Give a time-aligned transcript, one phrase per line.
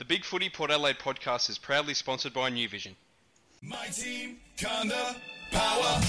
[0.00, 2.96] The Big Footy Port Adelaide podcast is proudly sponsored by New Vision.
[3.60, 5.14] My team, kinda
[5.50, 6.00] power.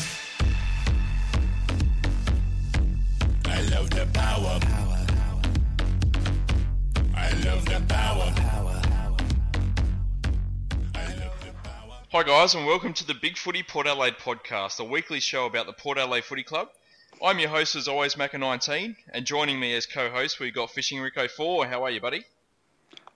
[3.44, 4.60] I love the power.
[4.62, 5.42] Power, power.
[7.18, 8.32] I love the power.
[8.32, 9.18] Power, power.
[10.96, 11.98] I love the power.
[12.14, 15.66] Hi guys, and welcome to the Big Footy Port Adelaide podcast, a weekly show about
[15.66, 16.70] the Port Adelaide Footy Club.
[17.22, 21.28] I'm your host as always, Macca19, and joining me as co-host we've got Fishing Rico
[21.28, 21.68] 4.
[21.68, 22.24] How are you, buddy?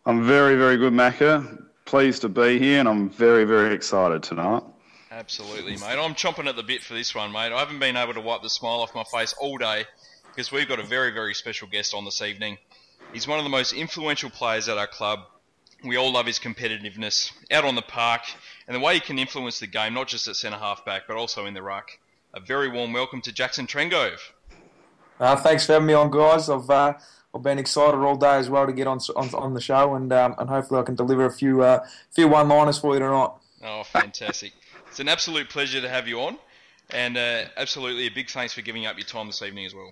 [0.07, 1.63] I'm very, very good, Macca.
[1.85, 4.61] Pleased to be here, and I'm very, very excited tonight.
[5.09, 5.97] Absolutely, mate.
[5.97, 7.51] I'm chomping at the bit for this one, mate.
[7.51, 9.85] I haven't been able to wipe the smile off my face all day
[10.27, 12.59] because we've got a very, very special guest on this evening.
[13.13, 15.21] He's one of the most influential players at our club.
[15.83, 18.21] We all love his competitiveness out on the park
[18.67, 21.17] and the way he can influence the game, not just at centre half back, but
[21.17, 21.89] also in the ruck.
[22.35, 24.19] A very warm welcome to Jackson Trengove.
[25.19, 26.47] Uh, thanks for having me on, guys.
[26.49, 26.93] I've uh,
[27.35, 30.11] I've been excited all day as well to get on on, on the show, and
[30.13, 33.31] um, and hopefully I can deliver a few uh, few one liners for you tonight.
[33.63, 34.53] Oh, fantastic!
[34.87, 36.37] it's an absolute pleasure to have you on,
[36.91, 39.91] and uh, absolutely a big thanks for giving up your time this evening as well.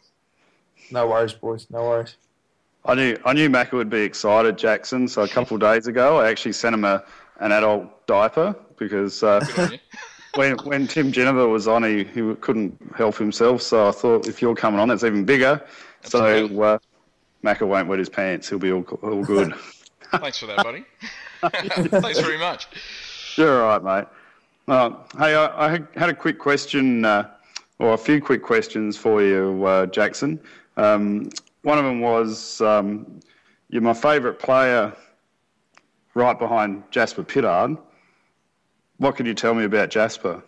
[0.89, 1.67] No worries, boys.
[1.69, 2.15] No worries.
[2.85, 5.09] I knew I knew Macca would be excited, Jackson.
[5.09, 7.03] So a couple of days ago, I actually sent him a
[7.41, 9.45] an adult diaper because uh,
[10.35, 13.61] when when Tim Ginever was on, he, he couldn't help himself.
[13.61, 15.61] So I thought if you're coming on, it's even bigger.
[16.05, 16.55] Absolutely.
[16.55, 16.77] So uh,
[17.43, 18.49] Macca won't wet his pants.
[18.49, 19.53] He'll be all, all good.
[20.11, 20.85] Thanks for that, buddy.
[21.41, 22.67] Thanks very much.
[23.35, 24.07] You're all right, mate.
[24.67, 27.29] Uh, hey, I, I had a quick question, uh,
[27.79, 30.39] or a few quick questions for you, uh, Jackson.
[30.77, 31.29] Um,
[31.63, 33.19] one of them was um,
[33.69, 34.95] you're my favourite player
[36.13, 37.77] right behind Jasper Pittard.
[38.97, 40.43] What can you tell me about Jasper?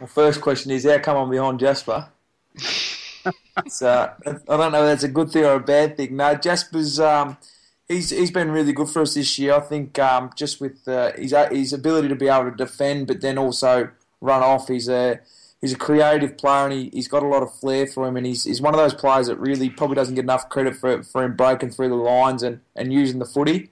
[0.00, 2.08] Well, first question is how come I'm behind Jasper?
[3.68, 6.16] so I don't know if that's a good thing or a bad thing.
[6.16, 7.36] No, Jasper's um,
[7.88, 9.54] he's he's been really good for us this year.
[9.54, 13.20] I think um, just with uh, his his ability to be able to defend, but
[13.20, 14.68] then also run off.
[14.68, 15.20] He's a
[15.64, 18.18] he's a creative player and he, he's got a lot of flair for him.
[18.18, 21.02] And he's, he's one of those players that really probably doesn't get enough credit for
[21.02, 23.70] for him breaking through the lines and, and using the footy.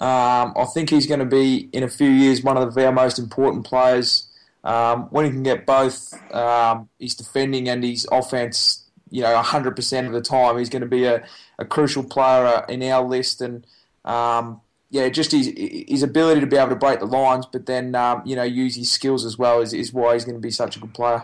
[0.00, 2.92] Um, I think he's going to be in a few years one of the, our
[2.92, 4.28] most important players.
[4.64, 8.83] Um, when he can get both um, his defending and his offense
[9.14, 10.58] you know, 100% of the time.
[10.58, 11.24] He's going to be a,
[11.56, 13.40] a crucial player uh, in our list.
[13.40, 13.64] And,
[14.04, 14.60] um,
[14.90, 18.22] yeah, just his, his ability to be able to break the lines, but then, um,
[18.24, 20.76] you know, use his skills as well is, is why he's going to be such
[20.76, 21.22] a good player.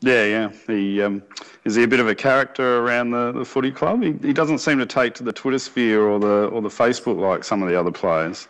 [0.00, 0.52] Yeah, yeah.
[0.68, 1.24] He um,
[1.64, 4.02] is he a bit of a character around the, the footy club?
[4.02, 7.18] He, he doesn't seem to take to the Twitter sphere or the or the Facebook
[7.18, 8.48] like some of the other players.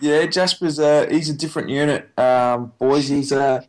[0.00, 3.06] Yeah, Jasper's a, he's a different unit, um, boys.
[3.06, 3.64] He's a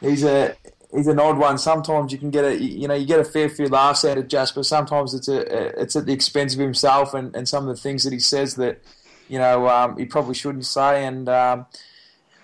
[0.00, 0.56] he's a
[0.92, 1.58] he's an odd one.
[1.58, 4.28] Sometimes you can get a you know you get a fair few laughs out of
[4.28, 4.62] Jasper.
[4.62, 8.04] Sometimes it's a it's at the expense of himself and, and some of the things
[8.04, 8.82] that he says that
[9.28, 11.04] you know um, he probably shouldn't say.
[11.04, 11.66] And um,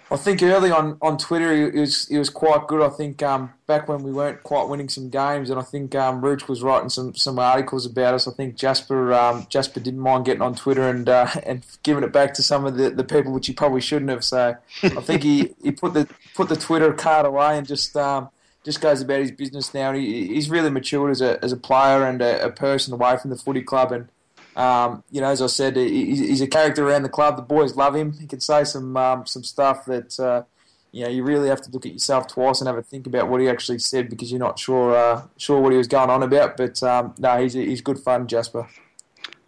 [0.08, 2.80] I think early on, on Twitter he was he was quite good.
[2.80, 6.20] I think um, back when we weren't quite winning some games, and I think um,
[6.20, 8.28] was writing some, some articles about us.
[8.28, 12.12] I think Jasper um, Jasper didn't mind getting on Twitter and uh, and giving it
[12.12, 14.24] back to some of the, the people which he probably shouldn't have.
[14.24, 18.28] So I think he, he put the put the Twitter card away and just um,
[18.66, 19.92] just goes about his business now.
[19.92, 23.30] He, he's really matured as a, as a player and a, a person away from
[23.30, 23.92] the footy club.
[23.92, 24.08] And,
[24.56, 27.36] um, you know, as I said, he, he's a character around the club.
[27.36, 28.12] The boys love him.
[28.14, 30.42] He can say some um, some stuff that, uh,
[30.90, 33.28] you know, you really have to look at yourself twice and have a think about
[33.28, 36.24] what he actually said because you're not sure uh, sure what he was going on
[36.24, 36.56] about.
[36.56, 38.68] But, um, no, he's, he's good fun, Jasper.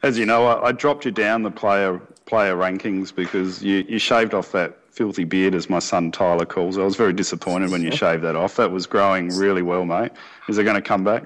[0.01, 3.99] As you know, I, I dropped you down the player player rankings because you, you
[3.99, 6.81] shaved off that filthy beard, as my son Tyler calls it.
[6.81, 8.57] I was very disappointed when you shaved that off.
[8.57, 10.11] That was growing really well, mate.
[10.49, 11.23] Is it going to come back?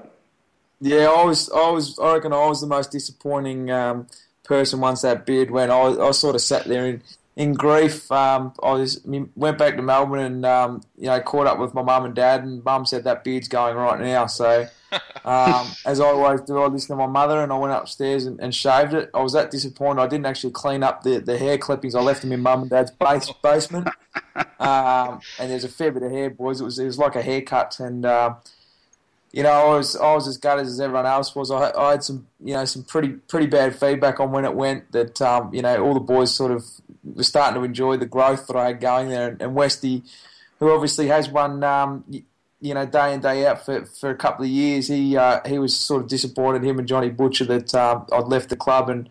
[0.79, 4.05] Yeah, I was, I was, I reckon I was the most disappointing um,
[4.43, 5.71] person once that beard went.
[5.71, 7.01] I, I sort of sat there in,
[7.35, 8.11] in grief.
[8.11, 9.01] Um, I was
[9.35, 12.43] went back to Melbourne and um, you know caught up with my mum and dad,
[12.43, 14.27] and mum said that beard's going right now.
[14.27, 14.67] So
[15.25, 18.39] um, as I always do, I listened to my mother and I went upstairs and,
[18.39, 19.09] and, shaved it.
[19.13, 20.01] I was that disappointed.
[20.01, 21.95] I didn't actually clean up the, the hair clippings.
[21.95, 23.87] I left them in mum and dad's base, basement.
[24.59, 26.61] Um, and there's a fair bit of hair, boys.
[26.61, 28.35] It was it was like a haircut, and uh,
[29.33, 31.49] you know I was I was as gutted as everyone else was.
[31.51, 34.91] I, I had some you know some pretty pretty bad feedback on when it went.
[34.91, 36.63] That um, you know all the boys sort of
[37.03, 40.03] were starting to enjoy the growth that I had going there, and, and Westy,
[40.59, 41.63] who obviously has one.
[41.63, 42.05] Um,
[42.61, 44.87] you know, day in day out for, for a couple of years.
[44.87, 48.47] He uh, he was sort of disappointed him and Johnny Butcher that um, I'd left
[48.47, 49.09] the club, and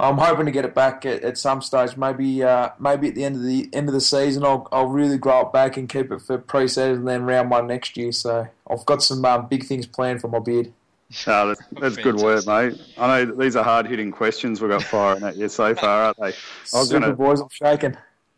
[0.00, 1.96] I'm hoping to get it back at, at some stage.
[1.96, 5.18] Maybe uh, maybe at the end of the end of the season, I'll I'll really
[5.18, 8.12] grow it back and keep it for pre-season and then round one next year.
[8.12, 10.72] So I've got some um, big things planned for my beard.
[11.26, 12.80] No, that's, that's good work, mate.
[12.98, 16.16] I know these are hard hitting questions we've got firing at you so far, aren't
[16.16, 16.22] they?
[16.24, 17.96] I was Super to boys, I'm shaking.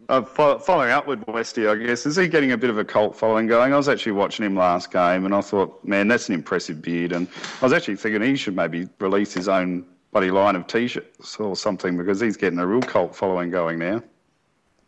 [0.09, 3.17] Uh, following up with Westy, I guess, is he getting a bit of a cult
[3.17, 3.73] following going?
[3.73, 7.13] I was actually watching him last game and I thought, man, that's an impressive beard.
[7.13, 7.27] And
[7.61, 11.57] I was actually thinking he should maybe release his own bloody line of t-shirts or
[11.57, 14.03] something because he's getting a real cult following going now.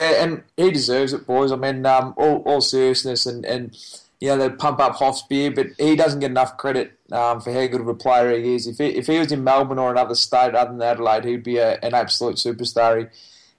[0.01, 1.53] and he deserves it, boys.
[1.53, 3.77] I mean, um, all, all seriousness, and, and
[4.21, 7.53] you know they pump up Hoff's beer, but he doesn't get enough credit um, for
[7.53, 8.67] how good of a player he is.
[8.67, 11.59] If he, if he was in Melbourne or another state other than Adelaide, he'd be
[11.59, 13.09] a, an absolute superstar.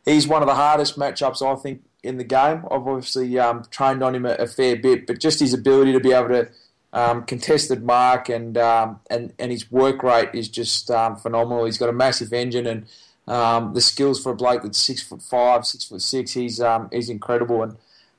[0.06, 2.66] He, he's one of the hardest matchups I think in the game.
[2.72, 6.00] I've obviously um, trained on him a, a, fair bit, but just his ability to
[6.00, 6.50] be able to
[6.94, 11.66] um, contested mark and um, and and his work rate is just um, phenomenal.
[11.66, 12.86] He's got a massive engine and
[13.28, 16.32] um, the skills for a bloke that's six foot five, six foot six.
[16.32, 17.78] He's um, he's incredible and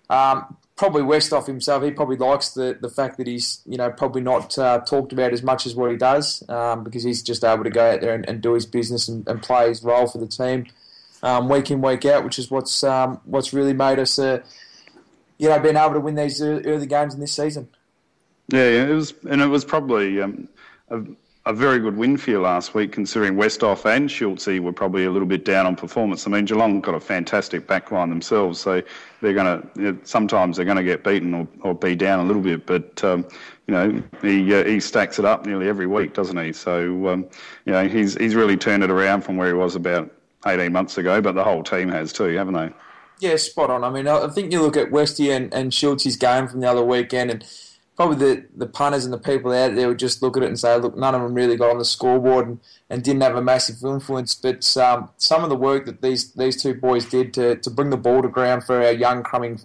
[0.08, 1.82] um, probably Westhoff himself.
[1.82, 5.32] He probably likes the, the fact that he's you know probably not uh, talked about
[5.32, 8.28] as much as what he does because he's just able to go out there and,
[8.28, 10.66] and do his business and, and, play his role for the team
[11.48, 12.82] week in week out, which is what's
[13.24, 14.40] what's really made us uh,
[15.38, 17.68] you know being able to win these early games in this season.
[18.52, 20.48] Yeah, it was, and it was probably um,
[20.88, 21.02] a,
[21.46, 25.10] a, very good win for you last week, considering Westhoff and Schultze were probably a
[25.10, 26.26] little bit down on performance.
[26.26, 28.82] I mean, Geelong got a fantastic backline themselves, so
[29.20, 32.18] they're going to you know, sometimes they're going to get beaten or, or be down
[32.20, 33.24] a little bit, but um,
[33.68, 36.52] you know he uh, he stacks it up nearly every week, doesn't he?
[36.52, 37.28] So um,
[37.66, 40.10] you know he's he's really turned it around from where he was about
[40.46, 42.70] 18 months ago, but the whole team has too, haven't they?
[43.20, 43.84] Yeah, spot on.
[43.84, 46.82] I mean, I think you look at Westy and, and Schultze's game from the other
[46.82, 47.44] weekend and
[48.00, 50.58] probably the, the punters and the people out there would just look at it and
[50.58, 52.58] say, look, none of them really got on the scoreboard and,
[52.88, 54.34] and didn't have a massive influence.
[54.34, 57.90] But um, some of the work that these these two boys did to, to bring
[57.90, 59.60] the ball to ground for our young coming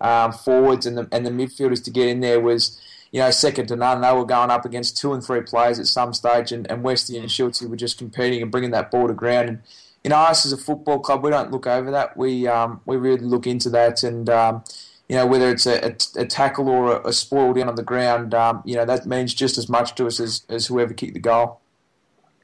[0.00, 2.76] um, forwards and the, and the midfielders to get in there was,
[3.12, 4.00] you know, second to none.
[4.00, 7.16] They were going up against two and three players at some stage, and, and Westy
[7.16, 9.48] and Schultze were just competing and bringing that ball to ground.
[9.48, 9.58] And,
[10.02, 12.16] you know, us as a football club, we don't look over that.
[12.16, 14.64] We um, we really look into that and um,
[15.08, 17.82] you know, whether it's a, a, a tackle or a, a, spoil down on the
[17.82, 21.14] ground, um, you know, that means just as much to us as, as whoever kicked
[21.14, 21.60] the goal.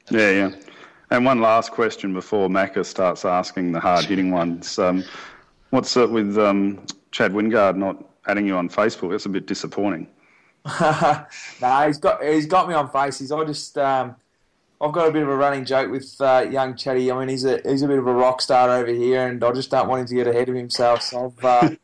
[0.09, 0.51] Yeah, yeah.
[1.09, 4.79] And one last question before Macca starts asking the hard hitting ones.
[4.79, 5.03] Um,
[5.69, 9.11] what's it with um, Chad Wingard not adding you on Facebook?
[9.11, 10.07] That's a bit disappointing.
[10.65, 11.25] no,
[11.61, 13.31] nah, he's got he's got me on faces.
[13.31, 14.15] I just um,
[14.79, 17.11] I've got a bit of a running joke with uh, young Chatty.
[17.11, 19.51] I mean, he's a he's a bit of a rock star over here, and I
[19.51, 21.01] just don't want him to get ahead of himself.
[21.03, 21.75] So I've uh,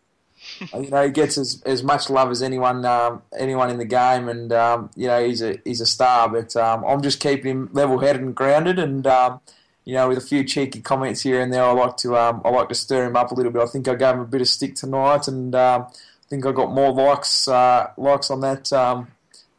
[0.73, 4.29] you know, he gets as, as much love as anyone um, anyone in the game,
[4.29, 6.29] and um, you know he's a he's a star.
[6.29, 9.41] But um, I'm just keeping him level headed and grounded, and um,
[9.85, 12.49] you know with a few cheeky comments here and there, I like to um, I
[12.49, 13.61] like to stir him up a little bit.
[13.61, 16.51] I think I gave him a bit of stick tonight, and um, I think I
[16.51, 18.71] got more likes uh, likes on that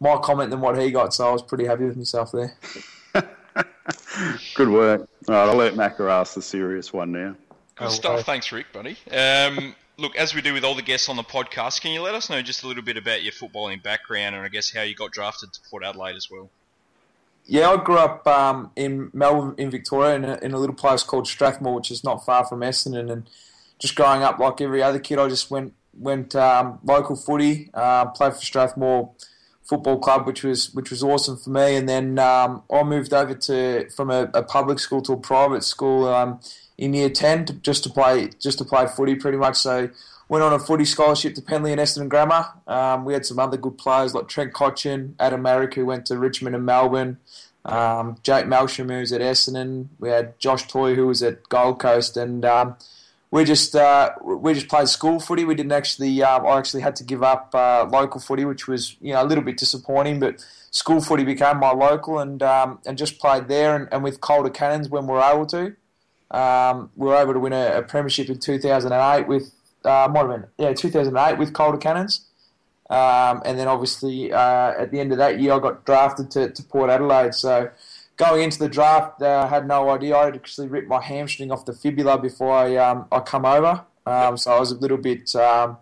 [0.01, 1.15] my comment than what he got.
[1.15, 2.57] So I was pretty happy with myself there.
[4.55, 5.09] Good work.
[5.29, 7.37] All right, I'll let Macca ask the serious one now.
[7.77, 8.25] Good stuff.
[8.25, 8.97] Thanks, Rick, buddy.
[9.11, 12.15] Um, look, as we do with all the guests on the podcast, can you let
[12.15, 14.95] us know just a little bit about your footballing background and I guess how you
[14.95, 16.51] got drafted to Port Adelaide as well?
[17.47, 21.03] Yeah, I grew up um, in Melbourne, in Victoria, in a, in a, little place
[21.03, 23.11] called Strathmore, which is not far from Essendon.
[23.11, 23.29] And
[23.79, 28.07] just growing up like every other kid, I just went went um, local footy, uh,
[28.07, 29.11] played for Strathmore
[29.65, 31.77] Football Club, which was which was awesome for me.
[31.77, 35.65] And then um, I moved over to from a, a, public school to a private
[35.65, 36.41] school um,
[36.81, 39.57] in year ten to, just to play just to play footy pretty much.
[39.57, 39.91] So
[40.29, 42.47] went on a footy scholarship to Penleigh and Essendon Grammar.
[42.67, 46.19] Um, we had some other good players like Trent Cotchin, Adam Merrick, who went to
[46.19, 47.19] Richmond and Melbourne.
[47.65, 49.89] Um, Jake Melksham, who was at Essendon.
[49.99, 52.77] We had Josh Toy, who was at Gold Coast, and um,
[53.31, 55.45] we just uh, we just played school footy.
[55.45, 56.23] We didn't actually.
[56.23, 59.27] Uh, I actually had to give up uh, local footy, which was you know a
[59.27, 60.21] little bit disappointing.
[60.21, 64.23] But school footy became my local, and um, and just played there and, and with
[64.23, 65.77] Calder Cannons when we were able to.
[66.31, 69.53] Um, we were able to win a, a premiership in 2008 with
[69.85, 72.27] uh, might have been yeah 2008 with Calder Cannons,
[72.89, 76.51] um, and then obviously uh, at the end of that year I got drafted to,
[76.51, 77.35] to Port Adelaide.
[77.35, 77.71] So
[78.17, 80.17] going into the draft, uh, I had no idea.
[80.17, 83.85] I had actually ripped my hamstring off the fibula before I um, I come over,
[84.07, 85.35] um, so I was a little bit.
[85.35, 85.79] Um,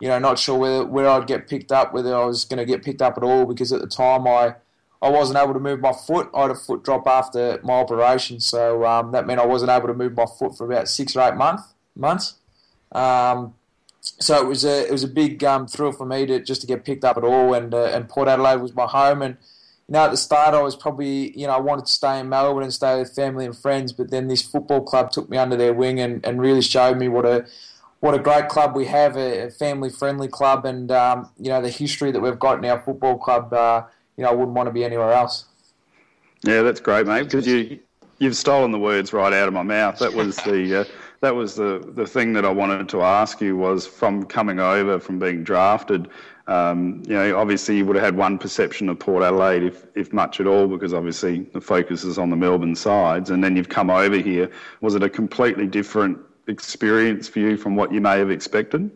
[0.00, 2.64] you know, not sure whether where I'd get picked up, whether I was going to
[2.64, 4.56] get picked up at all, because at the time I
[5.02, 6.30] I wasn't able to move my foot.
[6.32, 9.88] I had a foot drop after my operation, so um, that meant I wasn't able
[9.88, 11.60] to move my foot for about six or eight month,
[11.96, 12.34] months.
[12.92, 13.54] Um,
[14.00, 16.66] so it was a it was a big um, thrill for me to just to
[16.68, 19.22] get picked up at all, and uh, and Port Adelaide was my home.
[19.22, 19.36] And
[19.88, 22.28] you know, at the start, I was probably you know I wanted to stay in
[22.28, 25.56] Melbourne and stay with family and friends, but then this football club took me under
[25.56, 27.44] their wing and, and really showed me what a
[27.98, 31.70] what a great club we have, a, family friendly club, and um, you know the
[31.70, 33.52] history that we've got in our football club.
[33.52, 33.82] Uh,
[34.16, 35.46] you know, I wouldn't want to be anywhere else.
[36.44, 37.24] Yeah, that's great, mate.
[37.24, 37.78] Because you
[38.18, 39.98] you've stolen the words right out of my mouth.
[39.98, 40.84] That was the uh,
[41.20, 44.98] that was the the thing that I wanted to ask you was from coming over
[44.98, 46.08] from being drafted.
[46.48, 50.12] Um, you know, obviously you would have had one perception of Port Adelaide, if if
[50.12, 53.68] much at all, because obviously the focus is on the Melbourne sides, and then you've
[53.68, 54.50] come over here.
[54.80, 58.90] Was it a completely different experience for you from what you may have expected?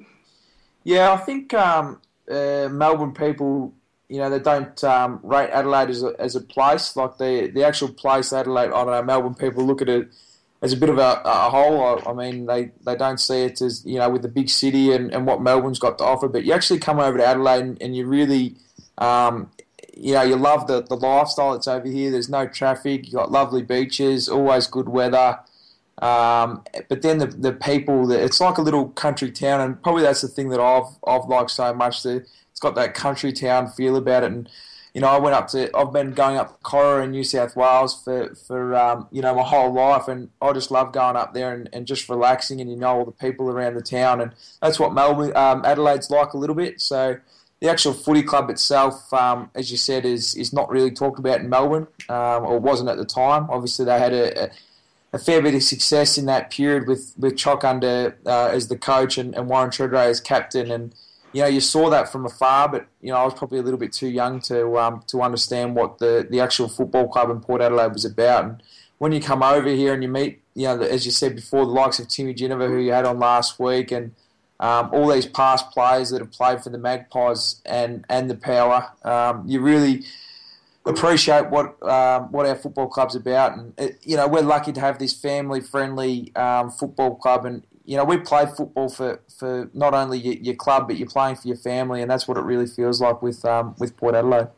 [0.82, 3.72] Yeah, I think um, uh, Melbourne people,
[4.08, 6.96] you know, they don't um, rate Adelaide as a, as a place.
[6.96, 10.08] Like the the actual place, Adelaide, I don't know, Melbourne people look at it
[10.62, 11.82] as a bit of a, a whole.
[11.82, 14.92] I, I mean, they, they don't see it as, you know, with the big city
[14.92, 16.28] and, and what Melbourne's got to offer.
[16.28, 18.56] But you actually come over to Adelaide and, and you really,
[18.98, 19.50] um,
[19.96, 22.10] you know, you love the, the lifestyle that's over here.
[22.10, 23.06] There's no traffic.
[23.06, 25.38] you got lovely beaches, always good weather.
[25.98, 30.20] Um, but then the the people, it's like a little country town, and probably that's
[30.20, 32.02] the thing that I've I've liked so much.
[32.02, 34.48] The, it's got that country town feel about it, and
[34.94, 38.02] you know I went up to I've been going up Cora in New South Wales
[38.02, 41.52] for for um, you know my whole life, and I just love going up there
[41.52, 44.32] and, and just relaxing, and you know all the people around the town, and
[44.62, 46.80] that's what Melbourne um, Adelaide's like a little bit.
[46.80, 47.18] So
[47.60, 51.40] the actual footy club itself, um, as you said, is is not really talked about
[51.40, 53.50] in Melbourne, um, or wasn't at the time.
[53.50, 54.50] Obviously, they had a, a,
[55.12, 58.78] a fair bit of success in that period with with Chock under uh, as the
[58.78, 60.94] coach and, and Warren Tredrea as captain, and
[61.36, 62.66] you know you saw that from afar.
[62.66, 65.76] But you know I was probably a little bit too young to um, to understand
[65.76, 68.44] what the the actual football club in Port Adelaide was about.
[68.44, 68.62] And
[68.96, 71.72] when you come over here and you meet, you know, as you said before, the
[71.72, 74.14] likes of Timmy Ginever, who you had on last week, and
[74.60, 78.88] um, all these past players that have played for the Magpies and and the Power,
[79.04, 80.04] um, you really
[80.86, 83.58] appreciate what um, what our football club's about.
[83.58, 87.62] And it, you know, we're lucky to have this family friendly um, football club, and
[87.86, 91.36] you know, we play football for, for not only your, your, club, but you're playing
[91.36, 94.48] for your family, and that's what it really feels like with um, with Port Adelaide.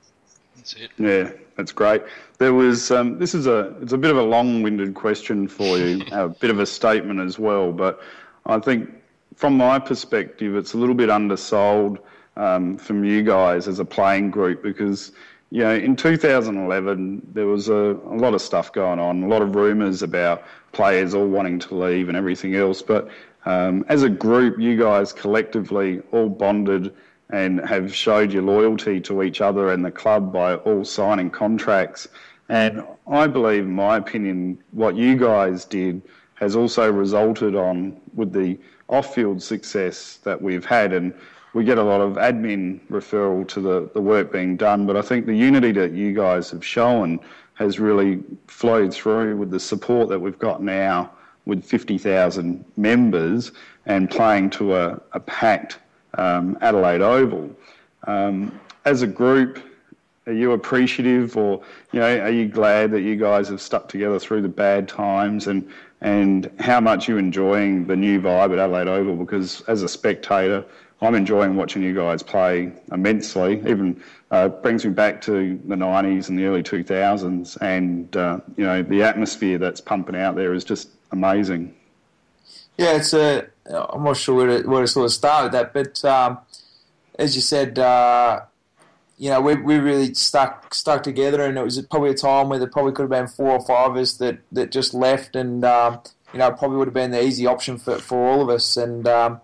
[0.56, 0.90] That's it.
[0.98, 2.02] Yeah, that's great.
[2.38, 6.02] There was um, this is a it's a bit of a long-winded question for you,
[6.12, 8.00] a bit of a statement as well, but
[8.46, 8.90] I think
[9.36, 11.98] from my perspective, it's a little bit undersold
[12.36, 15.12] um, from you guys as a playing group because
[15.50, 19.40] you know, in 2011, there was a, a lot of stuff going on, a lot
[19.40, 22.82] of rumours about players all wanting to leave and everything else.
[22.82, 23.08] But
[23.44, 26.94] um, as a group, you guys collectively all bonded
[27.30, 32.08] and have showed your loyalty to each other and the club by all signing contracts.
[32.48, 36.00] And I believe, in my opinion, what you guys did
[36.34, 38.58] has also resulted on with the
[38.88, 40.92] off-field success that we've had.
[40.92, 41.12] And
[41.52, 45.02] we get a lot of admin referral to the, the work being done, but I
[45.02, 47.20] think the unity that you guys have shown
[47.58, 51.10] has really flowed through with the support that we've got now
[51.44, 53.50] with 50,000 members
[53.86, 55.78] and playing to a, a packed
[56.14, 57.50] um, Adelaide Oval.
[58.06, 59.58] Um, as a group,
[60.28, 61.62] are you appreciative or
[61.92, 65.46] you know are you glad that you guys have stuck together through the bad times
[65.46, 65.66] and
[66.02, 70.62] and how much you enjoying the new vibe at Adelaide Oval because as a spectator
[71.00, 73.62] I'm enjoying watching you guys play immensely.
[73.68, 78.64] Even uh, brings me back to the 90s and the early 2000s, and uh, you
[78.64, 81.74] know the atmosphere that's pumping out there is just amazing.
[82.76, 83.46] Yeah, it's a.
[83.66, 86.38] I'm not sure where to, where to sort of start with that, but um,
[87.18, 88.40] as you said, uh,
[89.18, 92.58] you know, we, we really stuck stuck together, and it was probably a time where
[92.58, 95.64] there probably could have been four or five of us that, that just left, and
[95.64, 96.00] um,
[96.32, 99.06] you know, probably would have been the easy option for, for all of us, and.
[99.06, 99.40] Um,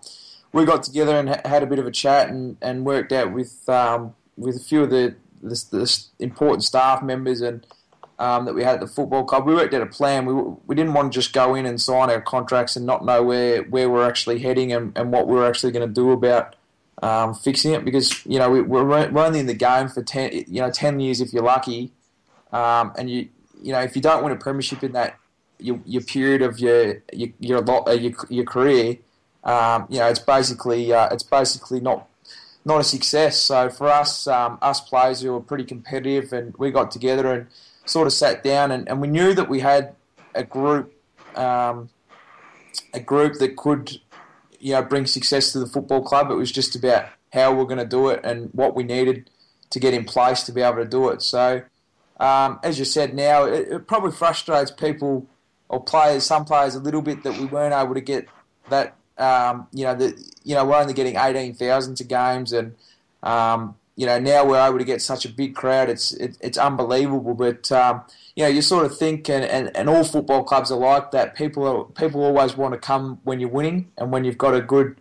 [0.54, 3.68] we got together and had a bit of a chat and, and worked out with
[3.68, 7.66] um, with a few of the, the, the important staff members and
[8.20, 9.46] um, that we had at the football club.
[9.46, 10.26] We worked out a plan.
[10.26, 10.32] We,
[10.66, 13.64] we didn't want to just go in and sign our contracts and not know where,
[13.64, 16.54] where we're actually heading and, and what we're actually going to do about
[17.02, 20.61] um, fixing it because you know we, we're, only in the game for ten you
[20.61, 21.92] know ten years if you're lucky,
[22.52, 23.28] um, and you
[23.61, 25.18] you know if you don't win a premiership in that
[25.58, 28.99] your, your period of your your your, uh, your, your career
[29.44, 32.08] um, you know, it's basically uh, it's basically not
[32.64, 33.40] not a success.
[33.40, 37.46] So for us, um, us players who were pretty competitive, and we got together and
[37.84, 39.94] sort of sat down, and, and we knew that we had
[40.34, 40.92] a group,
[41.36, 41.90] um,
[42.94, 44.00] a group that could,
[44.58, 46.30] you know, bring success to the football club.
[46.30, 49.28] It was just about how we're going to do it and what we needed
[49.70, 51.20] to get in place to be able to do it.
[51.20, 51.62] So,
[52.18, 55.26] um, as you said, now it, it probably frustrates people
[55.68, 58.28] or players, some players, a little bit that we weren't able to get
[58.70, 62.75] that um, you know, the, you know, we're only getting 18,000 to games, and
[63.23, 65.88] um, you know, now we're able to get such a big crowd.
[65.88, 67.35] It's it, it's unbelievable.
[67.35, 68.02] But um,
[68.35, 71.37] you know, you sort of think, and, and, and all football clubs are like that.
[71.37, 74.61] People are, people always want to come when you're winning, and when you've got a
[74.61, 74.97] good,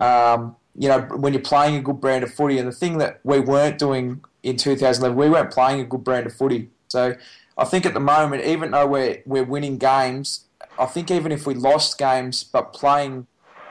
[0.00, 2.58] um, you know, when you're playing a good brand of footy.
[2.58, 6.26] And the thing that we weren't doing in 2011, we weren't playing a good brand
[6.26, 6.70] of footy.
[6.86, 7.16] So
[7.56, 10.44] I think at the moment, even though we're we're winning games,
[10.78, 13.26] I think even if we lost games but playing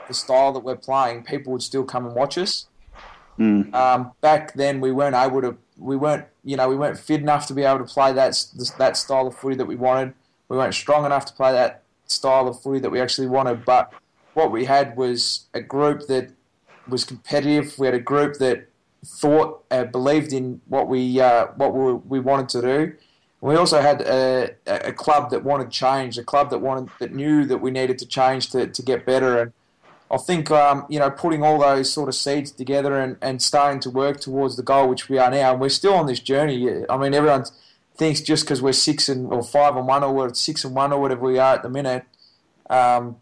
[0.08, 2.66] the style that we're playing, people would still come and watch us.
[3.38, 3.72] Mm.
[3.72, 5.56] Um, back then, we weren't able to.
[5.76, 8.44] We weren't, you know, we weren't fit enough to be able to play that
[8.78, 10.14] that style of footy that we wanted.
[10.48, 13.64] We weren't strong enough to play that style of footy that we actually wanted.
[13.64, 13.92] But
[14.34, 16.32] what we had was a group that
[16.88, 17.78] was competitive.
[17.78, 18.68] We had a group that
[19.04, 22.94] thought, uh, believed in what we uh, what we, we wanted to do.
[23.40, 27.44] We also had a, a club that wanted change, a club that wanted that knew
[27.44, 29.40] that we needed to change to, to get better.
[29.40, 29.52] And
[30.10, 33.80] I think um, you know putting all those sort of seeds together and, and starting
[33.80, 36.84] to work towards the goal, which we are now, and we're still on this journey.
[36.88, 37.44] I mean, everyone
[37.96, 40.92] thinks just because we're six and or five and one or we're six and one
[40.92, 42.04] or whatever we are at the minute,
[42.70, 43.16] um,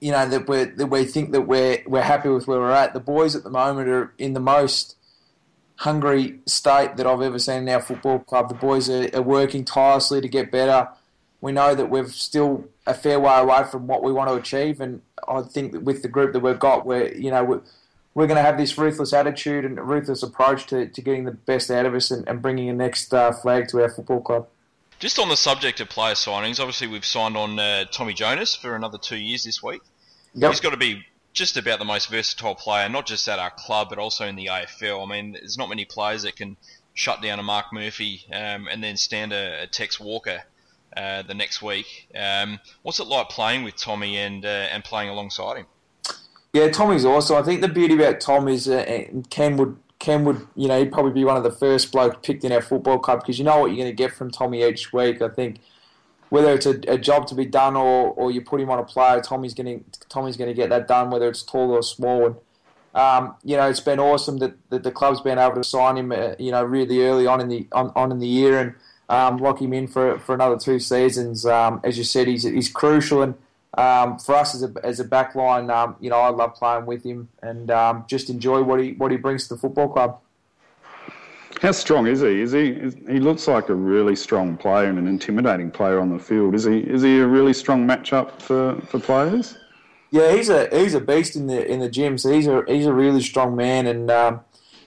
[0.00, 2.92] you know that we that we think that we're we're happy with where we're at.
[2.92, 4.96] The boys at the moment are in the most
[5.76, 8.48] hungry state that I've ever seen in our football club.
[8.48, 10.88] The boys are, are working tirelessly to get better.
[11.40, 14.80] We know that we're still a fair way away from what we want to achieve,
[14.80, 17.60] and I think that with the group that we've got, we're you know we're,
[18.14, 21.70] we're going to have this ruthless attitude and ruthless approach to, to getting the best
[21.70, 24.48] out of us and, and bringing a next uh, flag to our football club.
[24.98, 28.74] Just on the subject of player signings, obviously we've signed on uh, Tommy Jonas for
[28.74, 29.82] another two years this week.
[30.34, 30.50] Yep.
[30.50, 31.04] He's got to be
[31.34, 34.46] just about the most versatile player, not just at our club, but also in the
[34.46, 35.06] AFL.
[35.06, 36.56] I mean, there's not many players that can
[36.94, 40.42] shut down a Mark Murphy um, and then stand a, a Tex Walker
[40.96, 42.08] uh, the next week.
[42.14, 45.66] Um, what's it like playing with Tommy and uh, and playing alongside him?
[46.52, 47.36] Yeah, Tommy's awesome.
[47.36, 50.90] I think the beauty about Tom is, uh, Ken would, Ken would, you know, he'd
[50.90, 53.58] probably be one of the first blokes picked in our football club because you know
[53.58, 55.20] what you're going to get from Tommy each week.
[55.20, 55.58] I think
[56.30, 58.84] whether it's a, a job to be done or, or you put him on a
[58.84, 62.26] player, Tommy's going to Tommy's going to get that done, whether it's tall or small.
[62.26, 62.36] And
[62.94, 66.10] um, you know, it's been awesome that, that the club's been able to sign him,
[66.10, 68.74] uh, you know, really early on in the on, on in the year and
[69.08, 71.46] um, lock him in for for another two seasons.
[71.46, 73.34] Um, as you said, he's he's crucial and.
[73.78, 77.04] Um, for us as a as a backline, um, you know, I love playing with
[77.04, 80.18] him and um, just enjoy what he what he brings to the football club.
[81.60, 82.40] How strong is he?
[82.40, 82.68] Is he?
[82.68, 86.54] Is, he looks like a really strong player and an intimidating player on the field.
[86.54, 86.78] Is he?
[86.78, 89.58] Is he a really strong matchup for, for players?
[90.10, 92.18] Yeah, he's a he's a beast in the in the gym.
[92.18, 94.40] So he's a he's a really strong man, and um,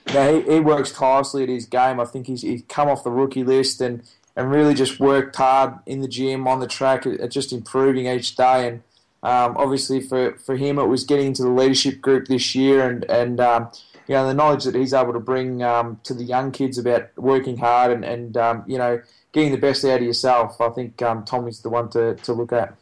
[0.08, 2.00] you know, he, he works tirelessly at his game.
[2.00, 4.02] I think he's he's come off the rookie list and,
[4.40, 8.36] and really just worked hard in the gym on the track at, just improving each
[8.36, 8.68] day.
[8.68, 8.82] And
[9.22, 13.04] um, obviously for, for him, it was getting into the leadership group this year, and
[13.04, 13.70] and um,
[14.08, 17.10] you know the knowledge that he's able to bring um, to the young kids about
[17.18, 20.58] working hard and and um, you know getting the best out of yourself.
[20.58, 22.74] I think um, Tommy's the one to, to look at.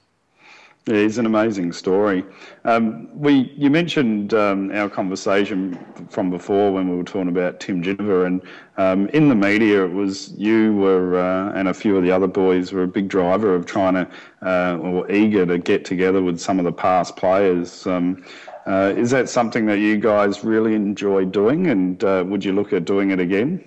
[0.88, 2.24] Yeah, he's an amazing story.
[2.64, 7.82] Um, we, you mentioned um, our conversation from before when we were talking about Tim
[7.82, 8.40] Ginever, and
[8.78, 12.26] um, in the media, it was you were uh, and a few of the other
[12.26, 14.08] boys were a big driver of trying to
[14.40, 17.86] uh, or eager to get together with some of the past players.
[17.86, 18.24] Um,
[18.66, 22.72] uh, is that something that you guys really enjoy doing, and uh, would you look
[22.72, 23.62] at doing it again?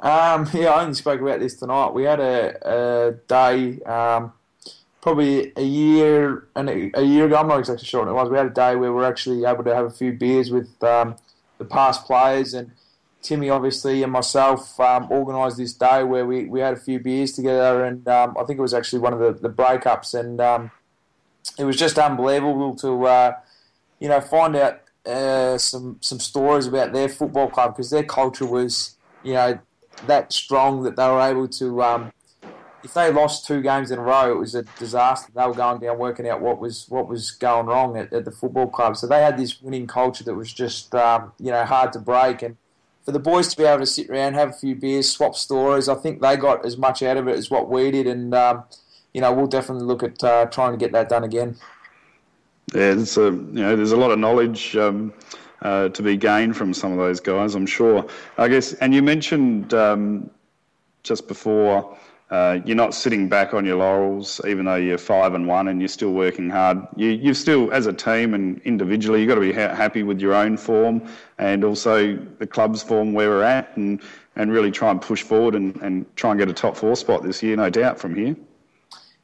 [0.00, 1.90] Um, yeah, I only spoke about this tonight.
[1.90, 4.32] We had a, a day, um,
[5.00, 7.36] probably a year and a, year ago.
[7.36, 8.28] I'm not exactly sure when it was.
[8.28, 10.82] We had a day where we were actually able to have a few beers with
[10.82, 11.16] um,
[11.58, 12.72] the past players, and
[13.22, 17.32] Timmy obviously and myself um, organised this day where we, we had a few beers
[17.32, 20.70] together, and um, I think it was actually one of the, the breakups, and um,
[21.58, 23.32] it was just unbelievable to uh,
[23.98, 28.46] you know find out uh, some some stories about their football club because their culture
[28.46, 29.58] was you know
[30.06, 32.10] that strong that they were able to.
[32.82, 35.30] If they lost two games in a row, it was a disaster.
[35.34, 38.30] They were going down working out what was what was going wrong at, at the
[38.30, 38.96] football club.
[38.96, 42.42] So they had this winning culture that was just um, you know hard to break.
[42.42, 42.56] And
[43.04, 45.88] for the boys to be able to sit around, have a few beers, swap stories,
[45.88, 48.06] I think they got as much out of it as what we did.
[48.06, 48.64] And um,
[49.12, 51.56] you know we'll definitely look at uh, trying to get that done again.
[52.74, 55.12] Yeah, it's a, you know, there's a lot of knowledge um,
[55.62, 58.06] uh, to be gained from some of those guys, I'm sure.
[58.38, 60.30] I guess, and you mentioned um,
[61.02, 61.96] just before
[62.30, 65.80] uh, you're not sitting back on your laurels, even though you're five and one and
[65.80, 66.78] you're still working hard.
[66.94, 70.20] You, you've still, as a team and individually, you've got to be ha- happy with
[70.20, 71.02] your own form
[71.38, 74.00] and also the club's form where we're at, and
[74.36, 77.22] and really try and push forward and, and try and get a top four spot
[77.22, 78.36] this year, no doubt, from here.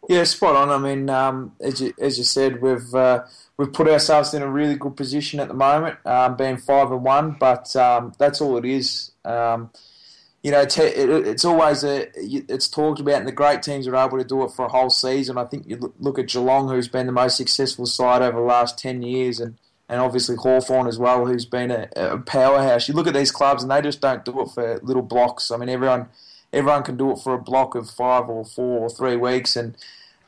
[0.08, 0.70] Yeah, spot on.
[0.70, 3.24] I mean, um, as you as you said, we've uh,
[3.56, 7.04] we've put ourselves in a really good position at the moment, um, being five and
[7.04, 7.36] one.
[7.38, 9.12] But um, that's all it is.
[10.46, 13.96] You know, it's, it, it's always a it's talked about, and the great teams are
[13.96, 15.38] able to do it for a whole season.
[15.38, 18.78] I think you look at Geelong, who's been the most successful side over the last
[18.78, 22.86] ten years, and and obviously Hawthorn as well, who's been a, a powerhouse.
[22.86, 25.50] You look at these clubs, and they just don't do it for little blocks.
[25.50, 26.10] I mean, everyone
[26.52, 29.56] everyone can do it for a block of five or four or three weeks.
[29.56, 29.76] And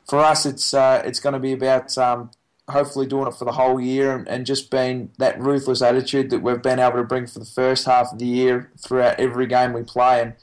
[0.05, 2.31] for us, it's uh, it's going to be about um,
[2.69, 6.41] hopefully doing it for the whole year and, and just being that ruthless attitude that
[6.41, 9.73] we've been able to bring for the first half of the year throughout every game
[9.73, 10.21] we play.
[10.21, 10.33] And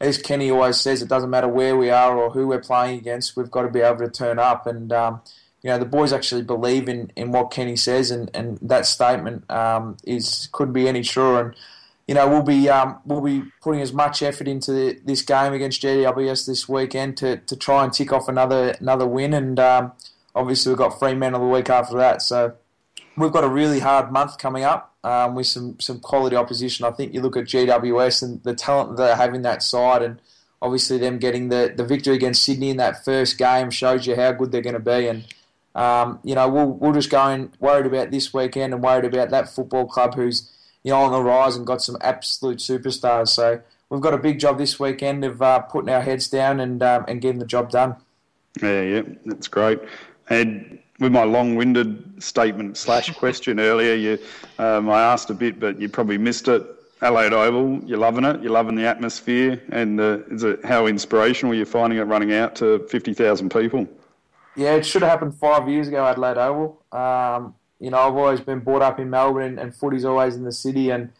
[0.00, 3.36] as Kenny always says, it doesn't matter where we are or who we're playing against,
[3.36, 4.66] we've got to be able to turn up.
[4.66, 5.20] And, um,
[5.62, 9.50] you know, the boys actually believe in, in what Kenny says, and, and that statement
[9.50, 11.40] um, is could be any truer.
[11.40, 11.56] And,
[12.06, 15.52] you know, we'll be um, we'll be putting as much effort into the, this game
[15.52, 19.34] against GWS this weekend to, to try and tick off another another win.
[19.34, 19.92] And um,
[20.34, 22.22] obviously, we've got Fremantle the week after that.
[22.22, 22.54] So
[23.16, 26.84] we've got a really hard month coming up um, with some, some quality opposition.
[26.84, 30.20] I think you look at GWS and the talent they have in that side, and
[30.60, 34.32] obviously them getting the, the victory against Sydney in that first game shows you how
[34.32, 35.06] good they're going to be.
[35.06, 35.24] And
[35.74, 39.30] um, you know, we'll we'll just go in worried about this weekend and worried about
[39.30, 40.50] that football club who's
[40.82, 43.28] you know on the rise and got some absolute superstars.
[43.28, 46.82] So we've got a big job this weekend of uh, putting our heads down and
[46.82, 47.96] um, and getting the job done.
[48.60, 49.78] Yeah, yeah, that's great.
[50.30, 54.18] And with my long-winded statement slash question earlier, you,
[54.58, 56.66] um, I asked a bit, but you probably missed it.
[57.00, 58.42] Adelaide Oval, you're loving it.
[58.42, 62.56] You're loving the atmosphere, and uh, is it how inspirational you're finding it running out
[62.56, 63.86] to fifty thousand people?
[64.56, 66.82] Yeah, it should have happened five years ago, Adelaide Oval.
[66.90, 70.42] Um, you know, I've always been brought up in Melbourne, and, and footy's always in
[70.42, 71.12] the city, and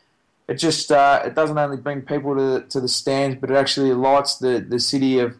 [0.48, 3.92] it just uh, it doesn't only bring people to to the stands, but it actually
[3.92, 5.36] lights the, the city of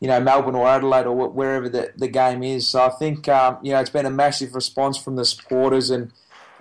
[0.00, 2.66] you know Melbourne or Adelaide or wherever the, the game is.
[2.66, 6.10] So I think um, you know it's been a massive response from the supporters and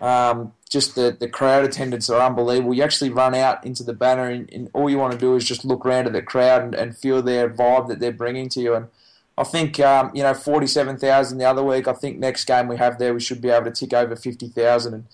[0.02, 2.73] um, just the, the crowd attendance are unbelievable.
[2.73, 5.43] You actually run out into the banner and, and all you want to do is
[5.43, 8.62] just look around at the crowd and, and feel their vibe that they're bringing to
[8.62, 8.75] you.
[8.75, 8.88] And
[9.38, 11.88] I think um, you know forty-seven thousand the other week.
[11.88, 14.49] I think next game we have there, we should be able to tick over fifty
[14.49, 14.93] thousand.
[14.93, 15.06] And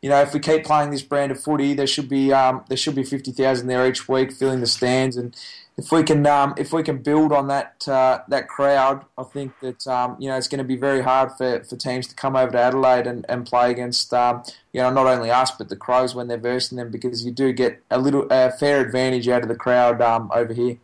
[0.00, 2.76] you know, if we keep playing this brand of footy, there should be um, there
[2.76, 5.16] should be fifty thousand there each week, filling the stands.
[5.16, 5.36] And
[5.78, 9.52] if we can um, if we can build on that uh, that crowd, I think
[9.60, 12.36] that um, you know it's going to be very hard for, for teams to come
[12.36, 15.76] over to Adelaide and, and play against um, you know not only us but the
[15.76, 19.42] Crows when they're versing them because you do get a little a fair advantage out
[19.42, 20.76] of the crowd um, over here.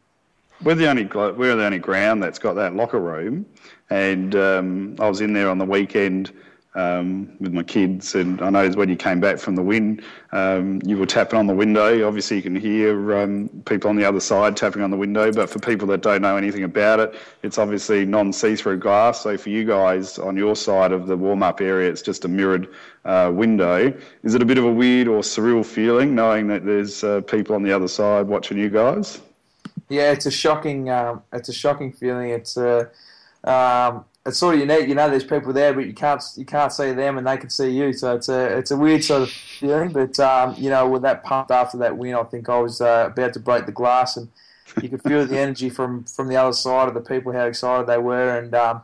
[0.62, 3.46] We're the only we're the only ground that's got that locker room,
[3.90, 6.32] and um, I was in there on the weekend
[6.74, 10.02] um, with my kids, and I know when you came back from the win,
[10.32, 12.06] um, you were tapping on the window.
[12.06, 15.50] Obviously, you can hear um, people on the other side tapping on the window, but
[15.50, 19.22] for people that don't know anything about it, it's obviously non-see-through glass.
[19.22, 22.68] So for you guys on your side of the warm-up area, it's just a mirrored
[23.04, 23.92] uh, window.
[24.22, 27.56] Is it a bit of a weird or surreal feeling knowing that there's uh, people
[27.56, 29.20] on the other side watching you guys?
[29.88, 30.90] Yeah, it's a shocking.
[30.90, 32.30] Um, it's a shocking feeling.
[32.30, 32.90] It's a.
[34.28, 34.88] It's sort of unique.
[34.88, 37.50] You know, there's people there, but you can't you can't see them, and they can
[37.50, 37.92] see you.
[37.92, 39.90] So it's a it's a weird sort of feeling.
[39.90, 43.10] But um, you know, with that pumped after that win, I think I was uh,
[43.12, 44.28] about to break the glass, and
[44.82, 47.86] you could feel the energy from from the other side of the people, how excited
[47.86, 48.82] they were, and um,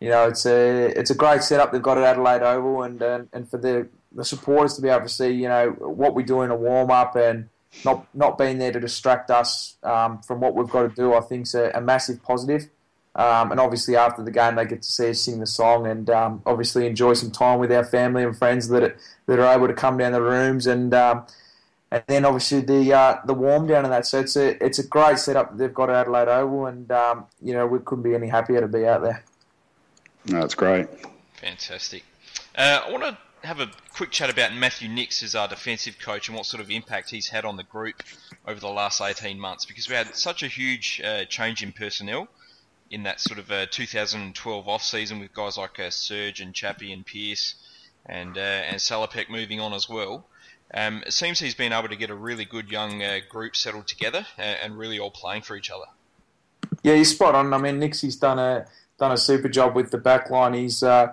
[0.00, 3.28] you know, it's a it's a great setup they've got at Adelaide Oval, and and,
[3.32, 6.42] and for the the supporters to be able to see, you know, what we do
[6.42, 7.48] in a warm up and
[7.84, 11.20] not not being there to distract us um, from what we've got to do, I
[11.20, 12.68] think is a, a massive positive.
[13.20, 16.08] Um, and obviously, after the game, they get to see us sing the song and
[16.08, 19.66] um, obviously enjoy some time with our family and friends that are, that are able
[19.66, 21.26] to come down the rooms and um,
[21.90, 24.06] and then obviously the uh, the warm down and that.
[24.06, 27.26] So it's a it's a great setup that they've got at Adelaide Oval, and um,
[27.42, 29.22] you know we couldn't be any happier to be out there.
[30.24, 30.88] No, it's great.
[31.34, 32.04] Fantastic.
[32.56, 36.28] Uh, I want to have a quick chat about Matthew Nicks as our defensive coach
[36.28, 38.02] and what sort of impact he's had on the group
[38.46, 42.28] over the last 18 months because we had such a huge uh, change in personnel
[42.90, 46.92] in that sort of uh, 2012 off season with guys like uh, Serge and Chappie
[46.92, 47.54] and Pearce
[48.06, 50.26] and uh, and Salopek moving on as well.
[50.72, 53.88] Um, it seems he's been able to get a really good young uh, group settled
[53.88, 55.86] together and, and really all playing for each other.
[56.82, 57.52] Yeah, he's spot on.
[57.52, 58.66] I mean, Nixie's done a
[58.98, 60.54] done a super job with the back line.
[60.54, 61.12] He's uh,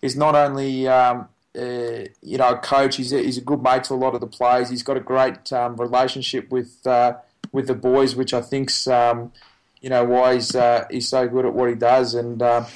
[0.00, 2.96] he's not only um, uh, you know, a coach.
[2.96, 4.70] He's a, he's a good mate to a lot of the players.
[4.70, 7.14] He's got a great um, relationship with uh,
[7.52, 9.32] with the boys, which I think's um,
[9.80, 12.14] you know why he's uh, he's so good at what he does.
[12.14, 12.66] And uh,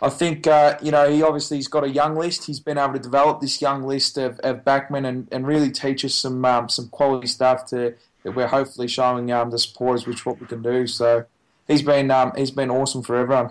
[0.00, 2.46] I think uh, you know he obviously he's got a young list.
[2.46, 6.04] He's been able to develop this young list of, of backmen and, and really teach
[6.04, 10.26] us some um, some quality stuff to that we're hopefully showing um, the supporters which
[10.26, 10.86] what we can do.
[10.86, 11.26] So
[11.68, 13.50] he's been um, he's been awesome for everyone.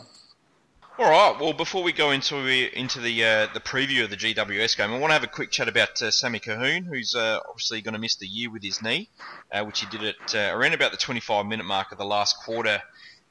[0.99, 1.35] All right.
[1.41, 2.37] Well, before we go into
[2.77, 5.49] into the uh, the preview of the GWS game, I want to have a quick
[5.49, 8.79] chat about uh, Sammy Colquhoun, who's uh, obviously going to miss the year with his
[8.79, 9.09] knee,
[9.51, 12.37] uh, which he did at uh, around about the 25 minute mark of the last
[12.45, 12.79] quarter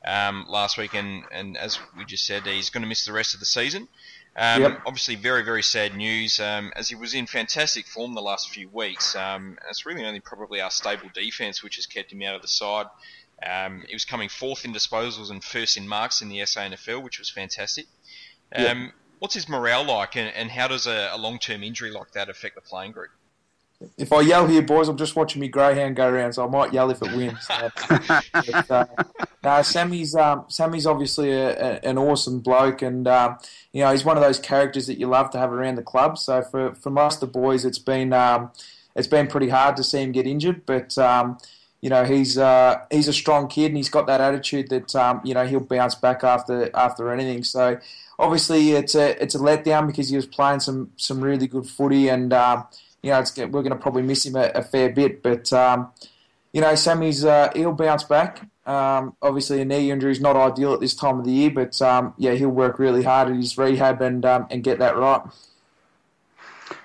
[0.05, 3.33] um, last week, and, and as we just said, he's going to miss the rest
[3.33, 3.87] of the season.
[4.35, 4.83] Um, Yep.
[4.87, 8.69] Obviously, very very sad news, um, as he was in fantastic form the last few
[8.71, 9.15] weeks.
[9.15, 12.49] Um, it's really only probably our stable defence which has kept him out of the
[12.49, 12.87] side.
[13.45, 17.19] Um, he was coming fourth in disposals and first in marks in the SANFL, which
[17.19, 17.87] was fantastic.
[18.55, 18.89] Um, Yeah.
[19.19, 22.57] What's his morale like, and, and how does a, a long-term injury like that affect
[22.57, 23.11] the playing group?
[23.97, 26.73] If I yell here, boys, I'm just watching me greyhound go around, so I might
[26.73, 27.47] yell if it wins.
[27.47, 27.71] So,
[28.33, 28.87] but, uh,
[29.45, 33.39] no, Sammy's um, Sammy's obviously a, a, an awesome bloke, and um,
[33.73, 36.19] you know he's one of those characters that you love to have around the club.
[36.19, 38.51] So for for most of the boys, it's been um,
[38.95, 41.39] it's been pretty hard to see him get injured, but um,
[41.83, 45.21] you know he's uh, he's a strong kid, and he's got that attitude that um,
[45.25, 47.45] you know he'll bounce back after after anything.
[47.45, 47.79] So
[48.19, 52.09] obviously it's a it's a letdown because he was playing some some really good footy,
[52.09, 52.67] and um,
[53.03, 55.23] you know we're going to probably miss him a, a fair bit.
[55.25, 55.91] But um,
[56.53, 58.49] you know, Sammy's uh, he'll bounce back.
[58.65, 61.83] Um, obviously, a knee injury is not ideal at this time of the year, but
[61.83, 65.21] um, yeah, he'll work really hard at his rehab and um, and get that right.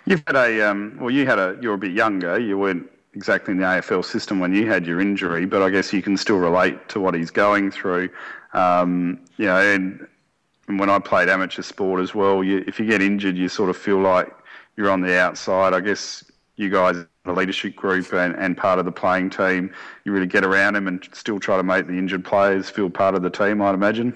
[0.06, 2.40] You've had a well, you had a you're a bit younger.
[2.40, 5.92] You weren't exactly in the AFL system when you had your injury, but I guess
[5.92, 8.10] you can still relate to what he's going through.
[8.54, 10.08] Um, you know, and,
[10.68, 13.72] and when I played amateur sport as well, you, if you get injured, you sort
[13.72, 14.32] of feel like
[14.76, 15.74] you're on the outside.
[15.74, 16.24] I guess
[16.58, 19.74] you guys, the leadership group and, and part of the playing team,
[20.06, 23.16] you really get around him and still try to make the injured players feel part
[23.16, 23.62] of the team.
[23.62, 24.14] I'd imagine.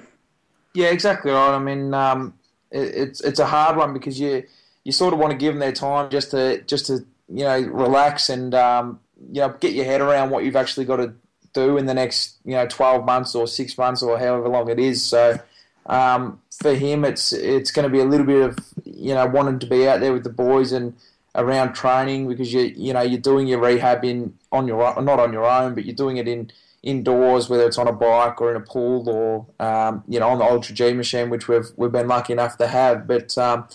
[0.74, 1.56] Yeah, exactly right.
[1.56, 2.34] I mean, um,
[2.70, 4.44] it, it's it's a hard one because you
[4.84, 7.60] you sort of want to give them their time just to just to you know
[7.60, 9.00] relax and um,
[9.32, 11.14] you know get your head around what you've actually got to
[11.54, 14.80] do in the next you know twelve months or six months or however long it
[14.80, 15.04] is.
[15.04, 15.40] So
[15.86, 19.60] um, for him, it's it's going to be a little bit of you know wanting
[19.60, 20.96] to be out there with the boys and
[21.36, 25.34] around training because you you know you're doing your rehab in on your not on
[25.34, 26.52] your own, but you're doing it in
[26.84, 30.40] indoors, whether it's on a bike or in a pool or um, you know on
[30.40, 33.08] the AlterG machine, which we've we've been lucky enough to have.
[33.08, 33.68] But um,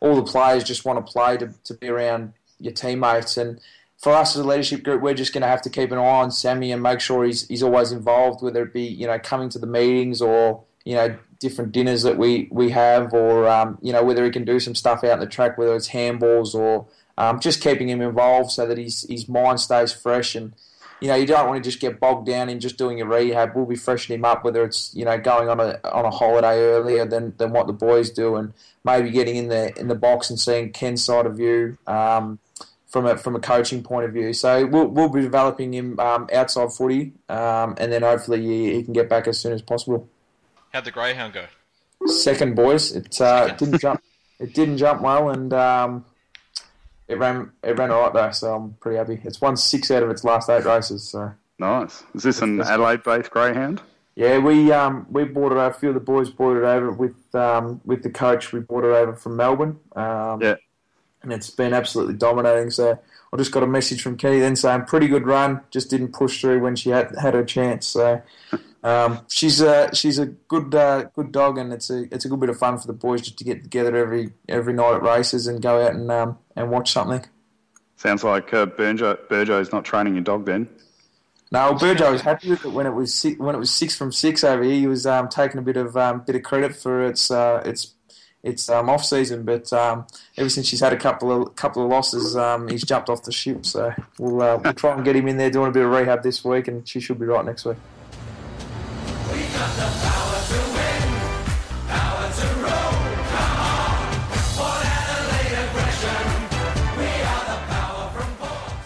[0.00, 3.36] all the players just want to play to, to be around your teammates.
[3.36, 3.60] And
[3.98, 6.20] for us as a leadership group, we're just going to have to keep an eye
[6.22, 9.48] on Sammy and make sure he's he's always involved, whether it be you know coming
[9.50, 13.92] to the meetings or you know different dinners that we we have, or um, you
[13.92, 16.86] know whether he can do some stuff out in the track, whether it's handballs or
[17.18, 20.54] um, just keeping him involved so that his his mind stays fresh and
[21.02, 23.56] you know, you don't want to just get bogged down in just doing a rehab.
[23.56, 26.60] We'll be freshening him up, whether it's you know going on a on a holiday
[26.60, 28.52] earlier than, than what the boys do, and
[28.84, 32.38] maybe getting in the in the box and seeing Ken's side of view um,
[32.92, 34.32] from a from a coaching point of view.
[34.34, 38.82] So we'll we'll be developing him um, outside footy, um, and then hopefully he, he
[38.82, 40.08] can get back as soon as possible.
[40.72, 41.46] How'd the greyhound go?
[42.06, 43.58] Second, boys, it uh, Second.
[43.58, 44.02] didn't jump.
[44.38, 46.04] It didn't jump well, and um,
[47.08, 48.30] it ran it ran alright though.
[48.32, 49.20] So I'm pretty happy.
[49.24, 51.08] It's won six out of its last eight races.
[51.08, 51.32] So.
[51.58, 52.02] Nice.
[52.14, 53.80] Is this an Adelaide-based greyhound?
[54.16, 55.68] Yeah, we um, we brought it over.
[55.68, 58.52] A few of the boys brought it over with um, with the coach.
[58.52, 59.78] We brought it over from Melbourne.
[59.94, 60.56] Um, Yeah.
[61.22, 62.70] And it's been absolutely dominating.
[62.70, 62.98] So
[63.32, 66.40] I just got a message from Kenny then saying pretty good run, just didn't push
[66.40, 67.86] through when she had had her chance.
[67.86, 68.22] So
[68.84, 72.40] um, she's a she's a good uh, good dog, and it's a it's a good
[72.40, 75.46] bit of fun for the boys just to get together every every night at races
[75.46, 77.24] and go out and um, and watch something.
[77.96, 80.68] Sounds like uh, Burjo, Burjo's not training your dog then.
[81.52, 84.10] No, Burjo was happy with it when it was six, when it was six from
[84.10, 84.72] six over here.
[84.72, 87.94] He was um, taking a bit of um, bit of credit for its uh, its
[88.42, 91.90] its um, off season, but um, ever since she's had a couple of couple of
[91.90, 93.64] losses, um, he's jumped off the ship.
[93.64, 96.22] So we'll uh, we'll try and get him in there doing a bit of rehab
[96.22, 97.76] this week, and she should be right next week.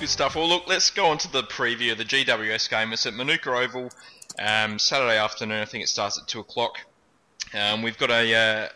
[0.07, 0.37] Good stuff.
[0.37, 2.92] Well, look, let's go on to the preview of the GWS game.
[2.92, 3.90] It's at Manuka Oval,
[4.38, 5.61] um, Saturday afternoon.
[5.61, 6.79] I think it starts at two o'clock.
[7.53, 8.69] Um, we've got a, uh,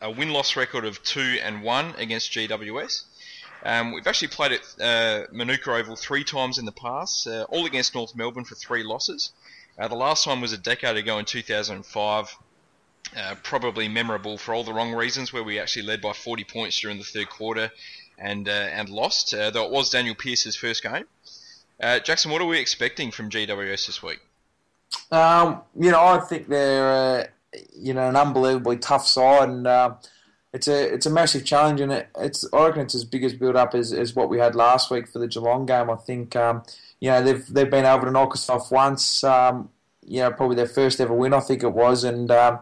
[0.00, 3.04] a win-loss record of two and one against GWS.
[3.64, 7.64] Um, we've actually played at uh, Manuka Oval three times in the past, uh, all
[7.64, 9.32] against North Melbourne for three losses.
[9.78, 12.36] Uh, the last time was a decade ago in 2005.
[13.16, 16.80] Uh, probably memorable for all the wrong reasons, where we actually led by 40 points
[16.80, 17.70] during the third quarter
[18.18, 19.32] and uh, and lost.
[19.32, 21.04] Uh, though it was Danyle Pearce's first game.
[21.80, 24.20] Jackson, what are we expecting from GWS this week?
[25.10, 27.30] Um, you know, I think they're
[27.74, 29.94] you know an unbelievably tough side, and uh,
[30.52, 33.34] it's a it's a massive challenge, and it, it's I reckon it's as big as
[33.34, 35.90] build up as, as what we had last week for the Geelong game.
[35.90, 36.62] I think um,
[37.00, 39.24] you know they've they've been able to knock us off once.
[39.24, 39.70] Um,
[40.06, 42.60] you know, probably their first ever win, I think it was, and um,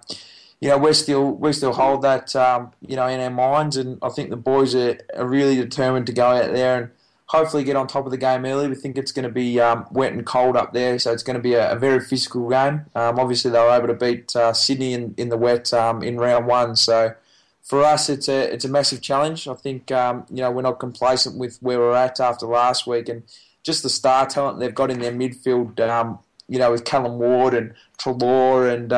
[0.60, 3.98] you know we're still we still hold that um, you know in our minds, and
[4.02, 6.90] I think the boys are, are really determined to go out there and
[7.32, 8.68] hopefully get on top of the game early.
[8.68, 11.36] We think it's going to be um, wet and cold up there, so it's going
[11.36, 12.84] to be a, a very physical game.
[12.94, 16.18] Um, obviously, they were able to beat uh, Sydney in, in the wet um, in
[16.18, 17.14] round one, so
[17.62, 19.48] for us, it's a it's a massive challenge.
[19.48, 23.08] I think um, you know we're not complacent with where we're at after last week,
[23.08, 23.22] and
[23.62, 25.80] just the star talent they've got in their midfield.
[25.80, 26.18] Um,
[26.48, 28.92] you know, with Callan Ward and Treloar and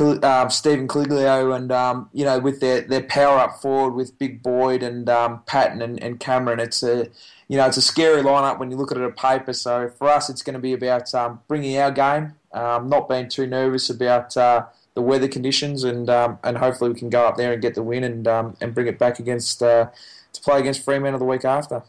[0.00, 4.42] um, Stephen Caligiuri and um, you know with their, their power up forward with Big
[4.42, 7.08] Boyd and um, Patton and, and Cameron, it's a
[7.48, 9.52] you know it's a scary lineup when you look at it on paper.
[9.52, 13.28] So for us, it's going to be about um, bringing our game, um, not being
[13.28, 17.36] too nervous about uh, the weather conditions, and um, and hopefully we can go up
[17.36, 19.88] there and get the win and and bring it back against uh,
[20.32, 21.82] to play against Fremantle the week after.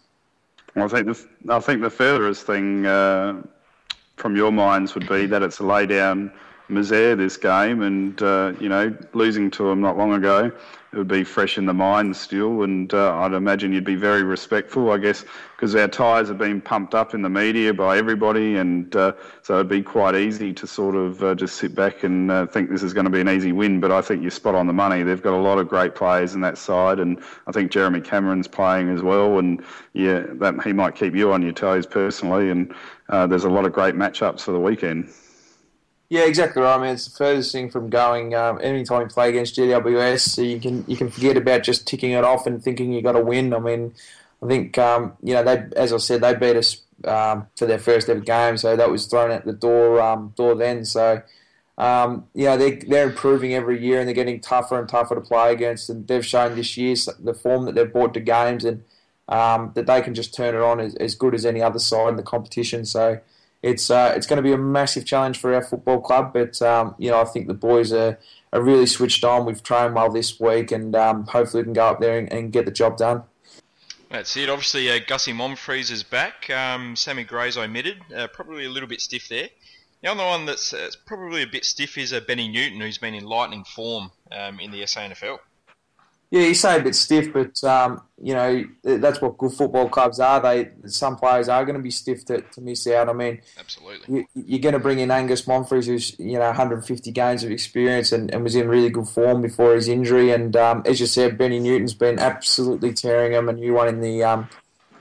[0.75, 3.41] Well, I think the I think the furthest thing uh,
[4.17, 6.31] from your minds would be that it's a lay down
[6.69, 10.51] misère this game, and uh, you know losing to them not long ago,
[10.93, 14.21] it would be fresh in the mind still, and uh, I'd imagine you'd be very
[14.21, 18.57] respectful, I guess, because our tyres have been pumped up in the media by everybody,
[18.57, 22.29] and uh, so it'd be quite easy to sort of uh, just sit back and
[22.29, 23.79] uh, think this is going to be an easy win.
[23.79, 25.01] But I think you're spot on the money.
[25.01, 28.47] They've got a lot of great players in that side, and I think Jeremy Cameron's
[28.47, 32.71] playing as well, and yeah, that he might keep you on your toes personally, and
[33.09, 35.09] uh, there's a lot of great matchups for the weekend.
[36.09, 36.75] Yeah, exactly right.
[36.75, 38.35] I mean, it's the furthest thing from going.
[38.35, 42.11] Um, anytime you play against GWS, so you can you can forget about just ticking
[42.11, 43.53] it off and thinking you got to win.
[43.53, 43.93] I mean,
[44.41, 47.79] I think um, you know they, as I said, they beat us um, for their
[47.79, 50.85] first ever game, so that was thrown at the door um, door then.
[50.85, 51.23] So
[51.79, 55.21] um, you know they they're improving every year and they're getting tougher and tougher to
[55.21, 58.83] play against, and they've shown this year the form that they've brought to games and
[59.29, 62.09] um, that they can just turn it on as, as good as any other side
[62.09, 62.85] in the competition.
[62.85, 63.19] So
[63.63, 66.33] it's uh, it's going to be a massive challenge for our football club.
[66.33, 68.19] But um, you know, I think the boys are,
[68.51, 69.45] are really switched on.
[69.45, 72.51] We've trained well this week, and um, hopefully we can go up there and, and,
[72.51, 73.23] get the job done.
[74.09, 74.49] That's it.
[74.49, 76.49] Obviously, uh, Gussie Monfries is back.
[76.49, 77.97] Um, Sammy Gray's omitted.
[78.15, 79.49] Uh, probably a little bit stiff there.
[80.01, 83.13] The other one that's uh, probably a bit stiff is uh, Benny Newton, who's been
[83.13, 85.39] in lightning form um, in the SANFL.
[86.33, 90.19] Yeah, you say a bit stiff, but um, you know that's what good football clubs
[90.19, 90.39] are.
[90.39, 93.07] They some players are going to be stiff to, to miss out.
[93.07, 97.11] I mean, absolutely, you, are going to bring in Angus Monfries, who's you know 150
[97.11, 100.31] games of experience and, and was in really good form before his injury.
[100.31, 104.01] And um, as you said, Benny Newton's been absolutely tearing him, a new one in
[104.01, 104.49] the um,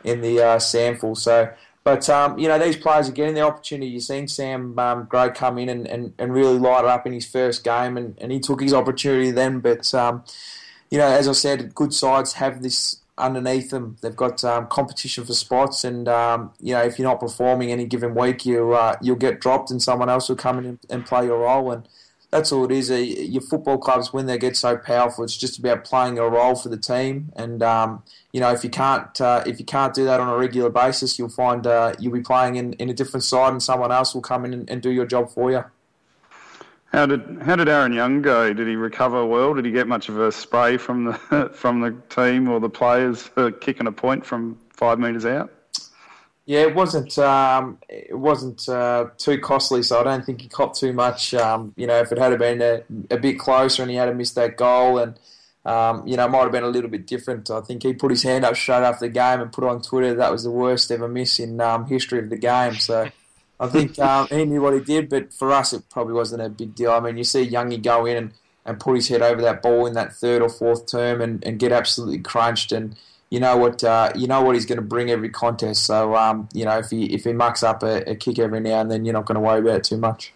[0.04, 1.16] in the uh, SANFL.
[1.16, 1.50] So.
[1.84, 3.90] But um, you know these players are getting the opportunity.
[3.90, 7.12] You've seen Sam um, Gray come in and, and, and really light it up in
[7.12, 9.58] his first game, and, and he took his opportunity then.
[9.58, 10.22] But um,
[10.92, 13.96] you know, as I said, good sides have this underneath them.
[14.02, 17.86] They've got um, competition for spots, and um, you know, if you're not performing any
[17.86, 21.24] given week, you uh, you'll get dropped, and someone else will come in and play
[21.24, 21.72] your role.
[21.72, 21.88] And
[22.30, 22.90] that's all it is.
[22.90, 26.56] Uh, your football clubs, when they get so powerful, it's just about playing a role
[26.56, 27.32] for the team.
[27.36, 28.02] And um,
[28.34, 31.18] you know, if you can't uh, if you can't do that on a regular basis,
[31.18, 34.20] you'll find uh, you'll be playing in, in a different side, and someone else will
[34.20, 35.64] come in and, and do your job for you.
[36.92, 38.52] How did how did Aaron Young go?
[38.52, 39.54] Did he recover well?
[39.54, 43.22] Did he get much of a spray from the from the team or the players
[43.22, 45.50] for kicking a point from five metres out?
[46.44, 50.78] Yeah, it wasn't um, it wasn't uh, too costly, so I don't think he copped
[50.78, 51.32] too much.
[51.32, 54.34] Um, you know, if it had been a, a, bit closer and he had missed
[54.34, 55.18] that goal, and
[55.64, 57.50] um, you know, it might have been a little bit different.
[57.50, 60.14] I think he put his hand up straight after the game and put on Twitter
[60.14, 62.74] that was the worst ever miss in um, history of the game.
[62.74, 63.08] So.
[63.62, 66.48] I think um, he knew what he did, but for us, it probably wasn't a
[66.48, 66.90] big deal.
[66.90, 68.32] I mean, you see Youngie go in and,
[68.66, 71.60] and put his head over that ball in that third or fourth term and, and
[71.60, 72.96] get absolutely crunched, and
[73.30, 75.84] you know what uh, you know what he's going to bring every contest.
[75.84, 78.80] So um, you know if he if he mucks up a, a kick every now
[78.80, 80.32] and then, you're not going to worry about it too much.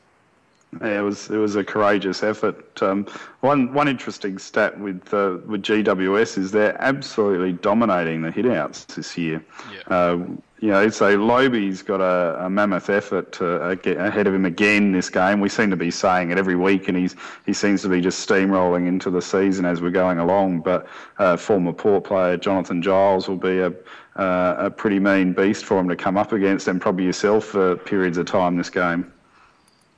[0.83, 2.83] Yeah, it was it was a courageous effort.
[2.83, 3.07] Um,
[3.41, 9.17] one one interesting stat with uh, with GWS is they're absolutely dominating the hitouts this
[9.17, 9.45] year.
[9.73, 9.95] Yeah.
[9.95, 10.27] Uh,
[10.61, 14.47] you know, so Lobie's got a, a mammoth effort to, uh, get ahead of him
[14.47, 15.41] again this game.
[15.41, 18.27] We seem to be saying it every week, and he's he seems to be just
[18.27, 20.61] steamrolling into the season as we're going along.
[20.61, 20.87] But
[21.19, 23.73] uh, former Port player Jonathan Giles will be a
[24.17, 27.77] uh, a pretty mean beast for him to come up against, and probably yourself for
[27.77, 29.13] periods of time this game.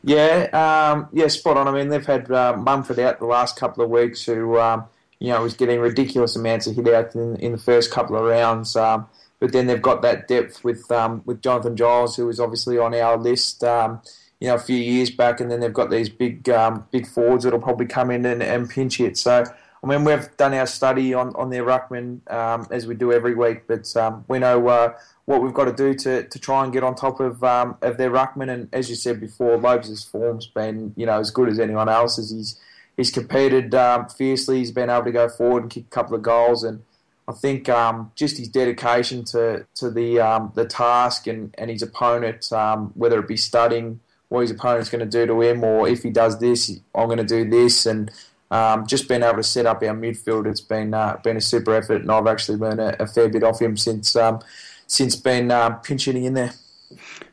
[0.02, 0.48] Yeah,
[0.92, 1.66] um, yeah, spot on.
[1.66, 4.84] I mean, they've had uh, Mumford out the last couple of weeks, who um,
[5.18, 8.24] you know was getting ridiculous amounts of hit out in, in the first couple of
[8.24, 8.76] rounds.
[8.76, 9.06] Um,
[9.40, 12.94] but then they've got that depth with um, with Jonathan Giles, who was obviously on
[12.94, 14.00] our list, um,
[14.40, 17.44] you know, a few years back, and then they've got these big um, big forwards
[17.44, 19.16] that'll probably come in and, and pinch hit.
[19.16, 19.44] So.
[19.80, 23.36] I mean, we've done our study on, on their ruckman um, as we do every
[23.36, 24.94] week, but um, we know uh,
[25.28, 27.98] what we've got to do to, to try and get on top of um, of
[27.98, 28.50] their ruckman.
[28.50, 32.30] And as you said before, Lobes' form's been you know as good as anyone else's.
[32.30, 32.58] He's
[32.96, 34.56] he's competed um, fiercely.
[34.60, 36.82] He's been able to go forward and kick a couple of goals, and
[37.28, 41.82] I think um, just his dedication to to the um, the task and, and his
[41.82, 44.00] opponent, um, whether it be studying
[44.30, 47.18] what his opponent's going to do to him, or if he does this, I'm going
[47.18, 48.10] to do this, and
[48.50, 51.74] um, just being able to set up our midfield, it's been uh, been a super
[51.74, 54.40] effort, and I've actually learned a, a fair bit off him since um,
[54.88, 56.52] since been uh, pinch hitting in there.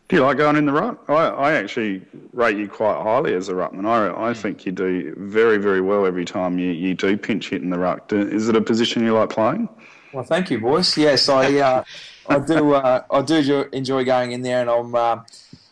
[0.07, 1.03] Do you like going in the ruck?
[1.09, 3.87] I, I actually rate you quite highly as a ruckman.
[3.87, 7.63] I, I think you do very, very well every time you, you do pinch hit
[7.63, 8.07] in the ruck.
[8.07, 9.67] Do, is it a position you like playing?
[10.13, 10.95] Well, thank you, boys.
[10.95, 11.83] Yes, I uh,
[12.29, 15.23] I do uh, I do enjoy going in there, and I'm uh,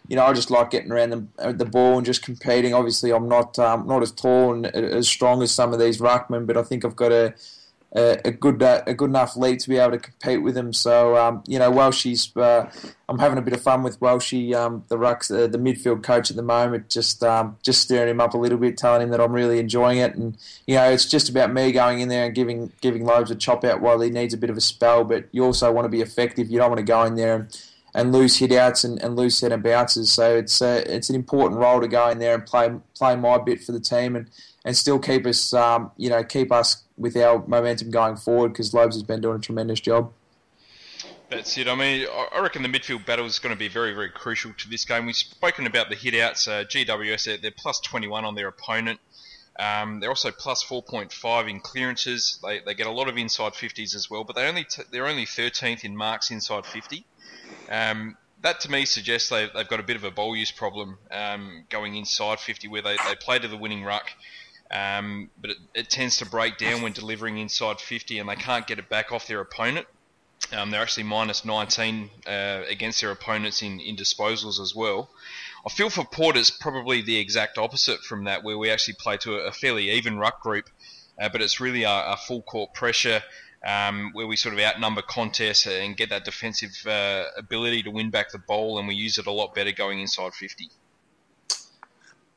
[0.07, 2.73] you know I just like getting around the, the ball and just competing.
[2.73, 6.47] Obviously, I'm not um, not as tall and as strong as some of these ruckmen,
[6.47, 7.35] but I think I've got a
[7.95, 10.73] a, good uh, a good enough lead to be able to compete with them.
[10.73, 12.69] So um, you know, Welshie's uh,
[13.07, 16.29] I'm having a bit of fun with Welshie, um, the rucks, uh, the midfield coach
[16.29, 19.21] at the moment, just um, just stirring him up a little bit, telling him that
[19.21, 22.35] I'm really enjoying it, and you know, it's just about me going in there and
[22.35, 25.25] giving giving Lobes a chop out while he needs a bit of a spell, but
[25.31, 26.49] you also want to be effective.
[26.49, 27.63] You don't want to go in there and
[27.95, 30.11] and lose hit outs and, and lose set and bounces.
[30.11, 33.37] So it's a, it's an important role to go in there and play play my
[33.37, 34.29] bit for the team and,
[34.65, 38.73] and still keep us um, you know keep us with our momentum going forward because
[38.73, 40.11] Lobes has been doing a tremendous job.
[41.29, 41.67] That's it.
[41.67, 44.69] I mean, I reckon the midfield battle is going to be very, very crucial to
[44.69, 45.07] this game.
[45.07, 46.47] We've spoken about the hitouts.
[46.47, 48.99] Uh, GWS, they're plus 21 on their opponent.
[49.57, 52.39] Um, they're also plus 4.5 in clearances.
[52.43, 55.07] They, they get a lot of inside 50s as well, but they only t- they're
[55.07, 57.05] only 13th in marks inside 50.
[57.69, 60.97] Um, that to me suggests they, they've got a bit of a ball use problem
[61.11, 64.11] um, going inside 50 where they, they play to the winning ruck.
[64.69, 68.65] Um, but it, it, tends to break down when delivering inside 50 and they can't
[68.65, 69.87] get it back off their opponent.
[70.51, 75.09] Um, they're actually minus 19 uh, against their opponents in, in disposals as well.
[75.65, 79.17] I feel for Port it's probably the exact opposite from that, where we actually play
[79.17, 80.69] to a, fairly even ruck group,
[81.21, 83.21] uh, but it's really a, a full court pressure
[83.65, 88.09] um, where we sort of outnumber contests and get that defensive uh, ability to win
[88.09, 90.69] back the ball, and we use it a lot better going inside 50.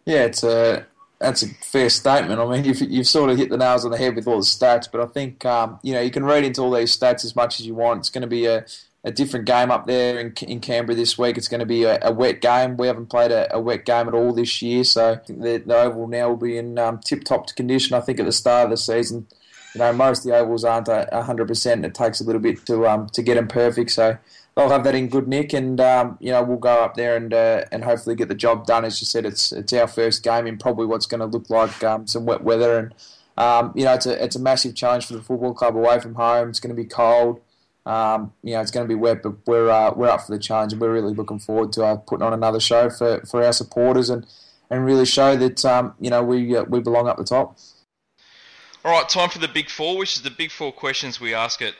[0.04, 0.86] Yeah, it's a
[1.18, 2.40] that's a fair statement.
[2.40, 4.44] I mean, you've, you've sort of hit the nails on the head with all the
[4.44, 7.34] stats, but I think um, you know you can read into all these stats as
[7.34, 8.00] much as you want.
[8.00, 8.64] It's going to be a,
[9.02, 11.36] a different game up there in, in Canberra this week.
[11.36, 12.76] It's going to be a, a wet game.
[12.76, 16.06] We haven't played a, a, wet game at all this year, so the, the oval
[16.06, 17.96] now will be in um, tip-top condition.
[17.96, 19.26] I think at the start of the season,
[19.76, 22.86] you know, most of the ovals aren't hundred percent, it takes a little bit to
[22.86, 23.90] um, to get them perfect.
[23.90, 24.16] So
[24.56, 27.34] they'll have that in good nick, and um, you know we'll go up there and
[27.34, 28.86] uh, and hopefully get the job done.
[28.86, 31.84] As you said, it's it's our first game in probably what's going to look like
[31.84, 32.94] um, some wet weather, and
[33.36, 36.14] um, you know it's a it's a massive challenge for the football club away from
[36.14, 36.48] home.
[36.48, 37.42] It's going to be cold.
[37.84, 40.38] Um, you know it's going to be wet, but we're uh, we're up for the
[40.42, 43.52] challenge, and we're really looking forward to uh, putting on another show for, for our
[43.52, 44.26] supporters and,
[44.70, 47.58] and really show that um, you know we uh, we belong up the top.
[48.86, 51.60] All right, time for the big four, which is the big four questions we ask
[51.60, 51.74] at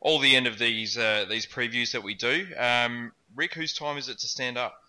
[0.00, 2.46] all the end of these uh, these previews that we do.
[2.58, 4.82] Um, Rick, whose time is it to stand up?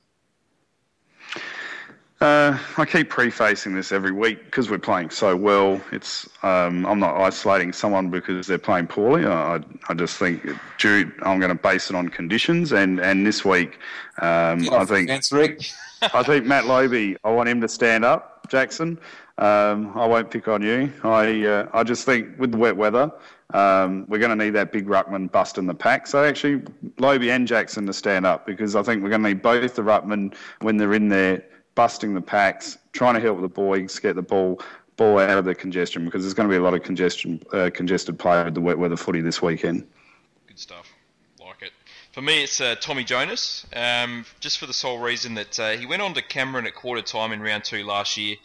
[2.20, 5.80] Uh, I keep prefacing this every week because we're playing so well.
[5.94, 9.26] It's um, I'm not isolating someone because they're playing poorly.
[9.26, 10.46] I, I just think
[10.80, 12.74] due, I'm going to base it on conditions.
[12.74, 13.80] And, and this week,
[14.18, 15.72] um, I think Rick.
[16.14, 17.16] I think Matt Lobbe.
[17.24, 19.00] I want him to stand up, Jackson.
[19.40, 20.92] Um, I won't pick on you.
[21.04, 23.12] I uh, I just think with the wet weather,
[23.54, 26.06] um, we're going to need that big ruckman busting the pack.
[26.06, 26.62] So actually,
[27.00, 29.82] Lobbe and Jackson to stand up because I think we're going to need both the
[29.82, 34.22] ruckman when they're in there busting the packs, trying to help the boys get the
[34.22, 34.62] ball
[34.98, 37.72] ball out of the congestion because there's going to be a lot of congestion uh,
[37.74, 39.88] congested play with the wet weather footy this weekend.
[40.46, 40.94] Good stuff.
[41.40, 41.72] Like it.
[42.12, 45.88] For me, it's uh, Tommy Jonas, um, just for the sole reason that uh, he
[45.88, 48.36] went on to Cameron at quarter time in round two last year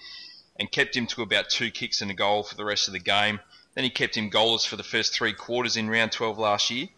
[0.58, 2.98] and kept him to about two kicks and a goal for the rest of the
[2.98, 3.40] game.
[3.74, 6.88] Then he kept him goalless for the first three quarters in round 12 last year.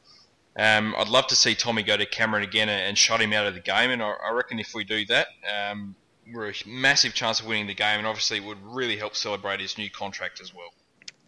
[0.56, 3.54] Um, I'd love to see Tommy go to Cameron again and, shut him out of
[3.54, 5.94] the game, and I, I reckon if we do that, um,
[6.32, 9.61] we're a massive chance of winning the game, and obviously it would really help celebrate
[9.61, 10.72] his new contract as well.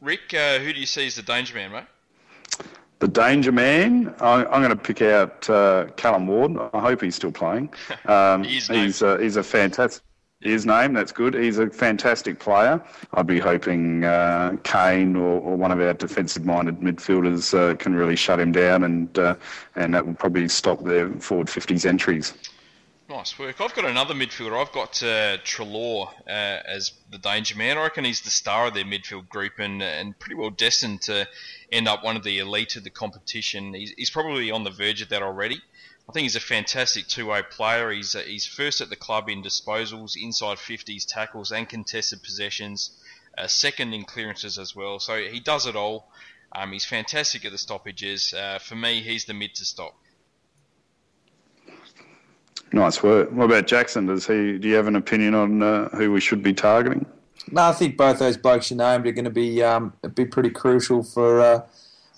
[0.00, 1.84] Rick, uh, who do you see as the danger man, mate?
[2.98, 6.56] The danger man, I, am going to pick out uh, Callan Ward.
[6.72, 7.72] I hope he's still playing.
[8.06, 10.02] Um, he's, a, he's a fantastic
[10.42, 10.92] his name.
[10.92, 11.34] That's good.
[11.34, 12.82] He's a fantastic player.
[13.14, 18.16] I'd be hoping uh, Kane or, or, one of our defensive-minded midfielders uh, can really
[18.16, 19.34] shut him down, and uh,
[19.76, 22.34] and that will probably stop their forward 50s entries.
[23.08, 23.60] Nice work.
[23.60, 24.58] I've got another midfielder.
[24.58, 27.76] I've got uh, Treloar uh, as the danger man.
[27.76, 31.28] I reckon he's the star of their midfield group and and pretty well destined to
[31.70, 33.74] end up one of the elite of the competition.
[33.74, 35.60] He's, he's probably on the verge of that already.
[36.08, 37.90] I think he's a fantastic two-way player.
[37.90, 42.90] He's uh, he's first at the club in disposals, inside 50s, tackles, and contested possessions.
[43.38, 44.98] Uh, second in clearances as well.
[44.98, 46.08] So he does it all.
[46.54, 48.34] Um, he's fantastic at the stoppages.
[48.34, 49.94] Uh, for me, he's the mid to stop.
[52.72, 53.30] Nice work.
[53.32, 54.06] What about Jackson?
[54.06, 54.58] Does he?
[54.58, 57.06] Do you have an opinion on uh, who we should be targeting?
[57.50, 60.50] No, I think both those blokes you named are going to be um, be pretty
[60.50, 61.62] crucial for uh,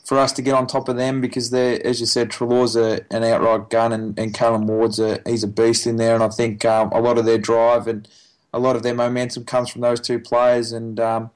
[0.04, 3.00] for us to get on top of them because they're, as you said, Treloar's a,
[3.10, 6.14] an outright gun and, and Callan Ward's a, he's a beast in there.
[6.14, 8.06] And I think um, a lot of their drive and
[8.52, 10.72] a lot of their momentum comes from those two players.
[10.72, 11.30] And um,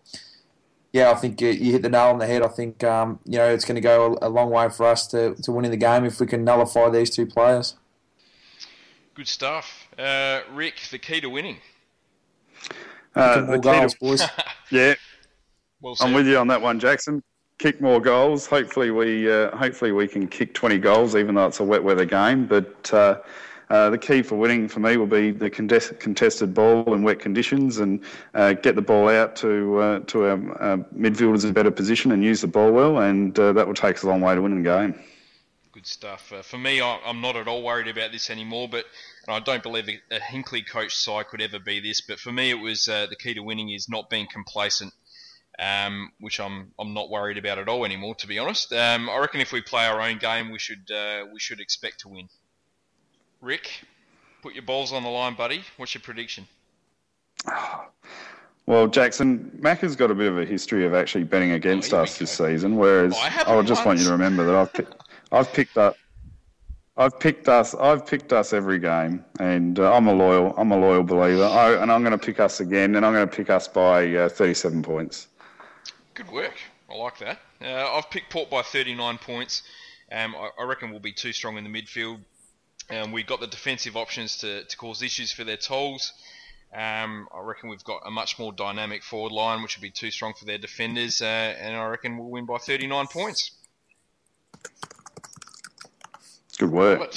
[0.93, 2.43] yeah, I think you, you hit the nail on the head.
[2.43, 5.07] I think um, you know it's going to go a, a long way for us
[5.09, 7.75] to, to winning the game if we can nullify these two players.
[9.15, 9.89] Good stuff.
[9.99, 11.57] Uh, Rick, the key to winning.
[13.15, 14.23] Uh, the key to- goals, boys.
[14.71, 14.95] yeah,
[15.81, 16.07] Well said.
[16.07, 17.23] I'm with you on that one, Jackson.
[17.59, 18.47] Kick more goals.
[18.47, 22.05] Hopefully we uh, hopefully we can kick 20 goals, even though it's a wet weather
[22.05, 22.47] game.
[22.47, 23.19] But uh,
[23.69, 27.19] uh, the key for winning for me will be the contest- contested ball in wet
[27.19, 30.37] conditions and uh, get the ball out to uh, to our
[30.97, 33.97] midfielders in a better position and use the ball well, and uh, that will take
[33.97, 34.95] us a long way to winning the game.
[35.73, 36.33] Good stuff.
[36.45, 38.85] For me, I- I'm not at all worried about this anymore, but
[39.29, 42.01] I don't believe a, Hinkley coach side could ever be this.
[42.03, 44.93] But for me, it was the key to winning is not being complacent,
[45.59, 48.15] um, which I'm I'm not worried about at all anymore.
[48.17, 51.25] To be honest, um, I reckon if we play our own game, we should uh,
[51.33, 52.29] we should expect to win.
[53.41, 53.85] Rick,
[54.43, 55.63] put your balls on the line, buddy.
[55.77, 56.47] What's your prediction?
[58.67, 62.03] Well, Jackson, Mac has got a bit of a history of actually betting against Oh,
[62.03, 64.95] us this season, whereas I I, just want you to remember that I've picked,
[65.33, 65.97] I've picked up,
[66.99, 70.77] I've picked us, I've picked us every game, and uh, I'm a loyal, I'm a
[70.77, 73.49] loyal believer, I, and I'm going to pick us again, and I'm going to pick
[73.49, 75.28] us by uh, 37 points.
[76.19, 76.55] Good work.
[76.91, 77.39] I like that.
[77.63, 79.63] Uh, I've picked Port by 39 points.
[80.11, 82.19] Um, I, I reckon we'll be too strong in the midfield.
[82.91, 86.13] Um, we've got the defensive options to, to cause issues for their tolls.
[86.75, 90.11] Um, I reckon we've got a much more dynamic forward line, which will be too
[90.11, 93.53] strong for their defenders, uh, and I reckon we'll win by 39 points.
[96.59, 97.15] Good work.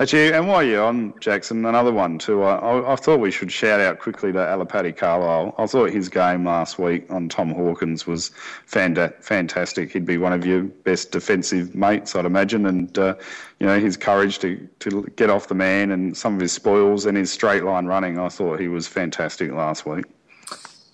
[0.00, 2.44] Actually, and while you're on, Jackson, another one too.
[2.44, 5.56] I, I, I thought we should shout out quickly to Alipate Carlile.
[5.58, 8.30] I thought his game last week on Tom Hawkins was
[8.70, 9.92] fanta- fantastic.
[9.92, 13.16] He'd be one of your best defensive mates, I'd imagine, and uh,
[13.58, 17.04] you know his courage to, to get off the man and some of his spoils
[17.04, 18.20] and his straight line running.
[18.20, 20.04] I thought he was fantastic last week.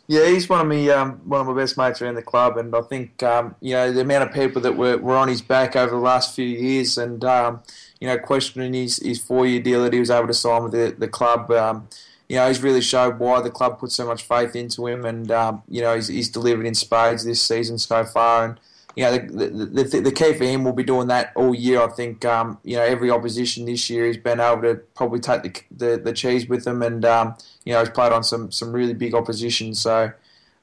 [0.06, 2.74] Yeah, he's one of me, um, one of my best mates around the club, and
[2.74, 5.76] I think um, you know the amount of people that were, were on his back
[5.76, 7.60] over the last few years, and um,
[8.00, 10.72] you know questioning his, his four year deal that he was able to sign with
[10.72, 11.50] the the club.
[11.50, 11.88] Um,
[12.28, 15.30] you know, he's really showed why the club put so much faith into him, and
[15.30, 18.46] um, you know he's, he's delivered in spades this season so far.
[18.46, 18.60] And
[18.96, 21.82] you know the, the, the, the key for him will be doing that all year.
[21.82, 25.42] I think um, you know every opposition this year he's been able to probably take
[25.42, 27.34] the the, the cheese with them, and um,
[27.64, 29.74] you know he's played on some some really big opposition.
[29.74, 30.12] So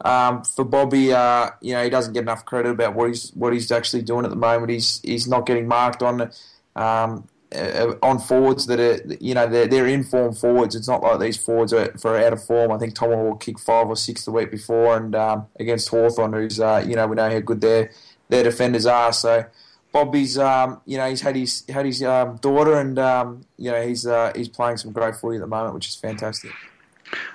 [0.03, 3.53] um, for Bobby, uh, you know he doesn't get enough credit about what he's what
[3.53, 4.71] he's actually doing at the moment.
[4.71, 6.31] He's he's not getting marked on.
[6.75, 10.73] Um, uh, on forwards that are, you know, they're, they're in form forwards.
[10.73, 12.71] It's not like these forwards are for out of form.
[12.71, 16.59] I think Tomahawk kicked five or six the week before, and um, against Hawthorn, who's,
[16.59, 17.91] uh, you know, we know how good their
[18.29, 19.11] their defenders are.
[19.11, 19.45] So
[19.91, 23.85] Bobby's, um, you know, he's had his had his um, daughter, and um, you know,
[23.85, 26.51] he's uh, he's playing some great footy at the moment, which is fantastic.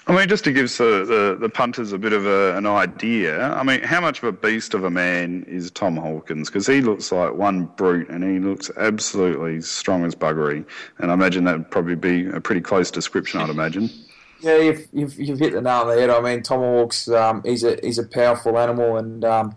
[0.06, 3.50] I mean, just to give the, the, the punters a bit of a, an idea,
[3.52, 6.48] I mean, how much of a beast of a man is Tom Hawkins?
[6.48, 10.64] Because he looks like one brute and he looks absolutely strong as buggery.
[10.98, 13.90] And I imagine that would probably be a pretty close description, I'd imagine.
[14.40, 16.10] Yeah, you've, you've, you've hit the nail on the head.
[16.10, 19.56] I mean, Tomahawk's um, he's a he's a powerful animal, and um,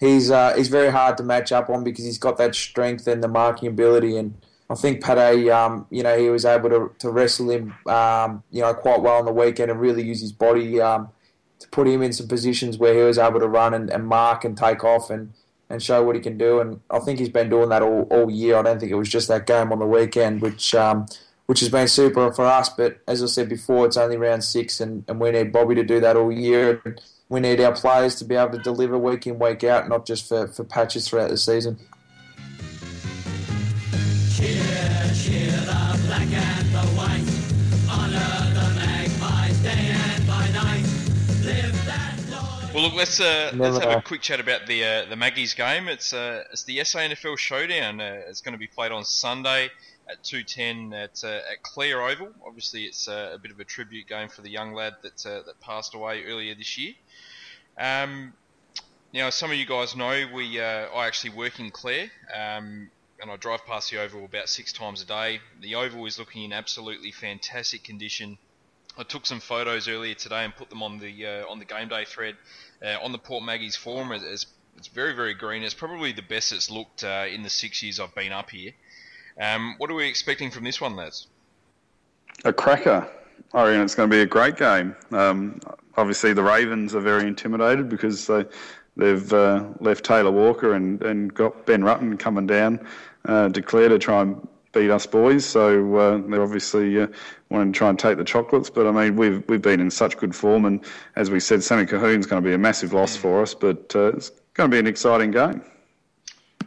[0.00, 3.22] he's uh, he's very hard to match up on because he's got that strength and
[3.22, 4.16] the marking ability.
[4.16, 4.34] And
[4.68, 8.62] I think Pate, um, you know, he was able to, to wrestle him, um, you
[8.62, 11.08] know, quite well on the weekend and really use his body um,
[11.60, 14.44] to put him in some positions where he was able to run and, and mark
[14.44, 15.32] and take off and,
[15.70, 16.60] and show what he can do.
[16.60, 18.56] And I think he's been doing that all, all year.
[18.56, 21.06] I don't think it was just that game on the weekend, which um,
[21.46, 22.68] which has been super for us.
[22.68, 25.84] But as I said before, it's only round six, and, and we need Bobby to
[25.84, 26.82] do that all year.
[27.28, 30.28] We need our players to be able to deliver week in, week out, not just
[30.28, 31.78] for, for patches throughout the season.
[42.76, 43.98] Well, look, let's uh, Never let's have know.
[44.00, 45.88] a quick chat about the uh, the Maggies game.
[45.88, 48.02] It's uh, it's the SANFL Showdown.
[48.02, 49.70] Uh, it's going to be played on Sunday
[50.06, 52.28] at two ten at uh, at Clare Oval.
[52.46, 55.40] Obviously, it's uh, a bit of a tribute game for the young lad that uh,
[55.46, 56.92] that passed away earlier this year.
[57.78, 58.34] Um,
[59.14, 62.10] now, some of you guys know we uh, I actually work in Clare.
[62.38, 62.90] Um,
[63.22, 65.40] and I drive past the oval about six times a day.
[65.62, 68.36] The oval is looking in absolutely fantastic condition.
[68.98, 71.88] I took some photos earlier today and put them on the uh, on the game
[71.88, 72.36] day thread
[72.84, 74.12] uh, on the Port Maggies forum.
[74.12, 74.46] It's-
[74.78, 75.62] It's, very very green.
[75.62, 78.72] It's probably the best it's looked uh, in the six years I've been up here.
[79.40, 81.28] Um, what are we expecting from this one, lads?
[82.44, 83.08] A cracker.
[83.54, 84.94] I reckon it's going to be a great game.
[85.12, 85.60] Um,
[85.96, 88.44] obviously, the Ravens are very intimidated because they
[88.98, 92.86] they've uh, left Taylor Walker and, and got Ben Rutten coming down
[93.26, 95.44] uh, declare to try and beat us boys.
[95.44, 97.06] So uh, they're obviously uh,
[97.50, 98.70] wanting to try and take the chocolates.
[98.70, 100.84] But I mean, we've we've been in such good form, and
[101.16, 103.54] as we said, Sammy Colquhoun's going to be a massive loss for us.
[103.54, 105.62] But uh, it's going to be an exciting game.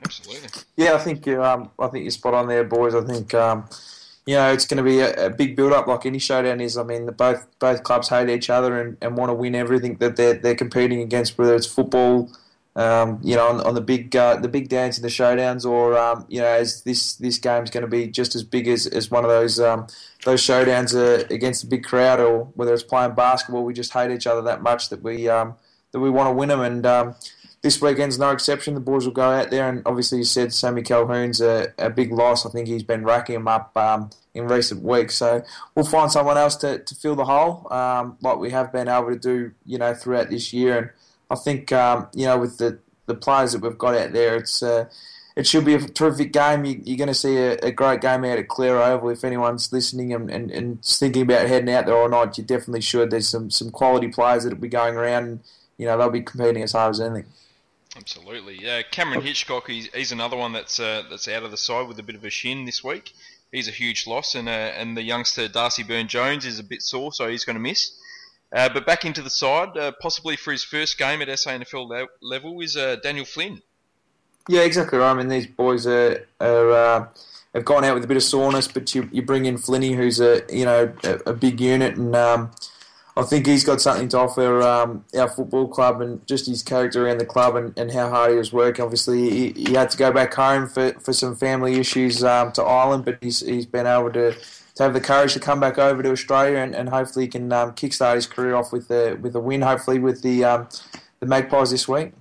[0.03, 0.49] Absolutely.
[0.78, 1.43] Yeah, I think you.
[1.43, 2.95] Um, I think you're spot on there, boys.
[2.95, 3.66] I think um,
[4.26, 6.78] you know it's going to be a, a big build-up, like any showdown is.
[6.78, 9.97] I mean, the, both both clubs hate each other and, and want to win everything
[9.97, 12.30] that they're they're competing against, whether it's football,
[12.76, 15.98] um, you know, on, on the big uh, the big dance in the showdowns, or
[15.98, 19.12] um, you know, as this this game's going to be just as big as, as
[19.12, 19.88] one of those um,
[20.24, 24.12] those showdowns uh, against a big crowd, or whether it's playing basketball, we just hate
[24.12, 25.56] each other that much that we um,
[25.92, 26.62] that we want to win them.
[26.62, 27.16] And um,
[27.62, 28.76] this weekend's no exception.
[28.76, 32.14] The boys will go out there, and obviously, you said Sammy Colquhoun's a, a big
[32.14, 32.46] loss.
[32.46, 35.16] I think he's been racking them up um, in recent weeks.
[35.16, 35.44] So
[35.76, 37.68] we'll find someone else to, to fill the hole,
[38.22, 40.78] like we have been able to do, you know, throughout this year.
[40.78, 40.90] And
[41.30, 44.64] I think, um, you know, with the, the players that we've got out there, it's
[44.64, 44.90] uh,
[45.36, 46.66] it should be a terrific game.
[46.66, 49.10] You, you're going to see a, a great game out at Clare Oval.
[49.10, 52.82] If anyone's listening and, and, and thinking about heading out there or not, you definitely
[52.82, 53.12] should.
[53.12, 55.40] There's some, some quality players that will be going around, and
[55.78, 57.26] you know they'll be competing as hard as anything.
[57.96, 58.60] Absolutely.
[58.62, 62.00] Yeah, Cameron Hitchcock, he's, he's another one that's uh, that's out of the side with
[62.00, 63.14] a bit of a shin this week.
[63.52, 66.82] He's a huge loss, and uh, and the youngster Darcy Byrne Jones is a bit
[66.82, 67.92] sore, so he's going to miss.
[68.52, 72.08] Uh, but back into the side, uh, possibly for his first game at SANFL le-
[72.22, 73.62] level, is uh, Daniel Flynn.
[74.47, 75.12] Yeah, exactly right.
[75.12, 77.08] I mean, these boys are, are uh,
[77.54, 80.20] have gone out with a bit of soreness, but you, you bring in Flinny, who's
[80.20, 82.52] a you know a, a big unit, and um,
[83.20, 87.06] I think he's got something to offer um, our football club and just his character
[87.06, 88.84] around the club and, and how hard he was working.
[88.84, 92.64] Obviously, he, he had to go back home for, for some family issues um, to
[92.64, 94.36] Ireland, but he's, he's been able to,
[94.80, 97.52] to have the courage to come back over to Australia and, and hopefully he can
[97.52, 100.70] um, kickstart his career off with a, with a win, hopefully with the, um,
[101.20, 102.14] the Magpies this week.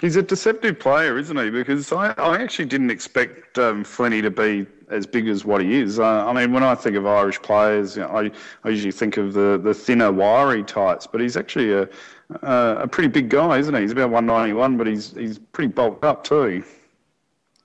[0.00, 1.50] He's a deceptive player, isn't he?
[1.50, 5.80] Because I, I actually didn't expect um, Flenny to be as big as what he
[5.80, 5.98] is.
[5.98, 8.30] Uh, I mean, when I think of Irish players, you know, I,
[8.62, 11.88] I usually think of the, the thinner, wiry types, but he's actually a,
[12.42, 13.80] a, a pretty big guy, isn't he?
[13.80, 16.62] He's about 191, but he's he's pretty bulked up too.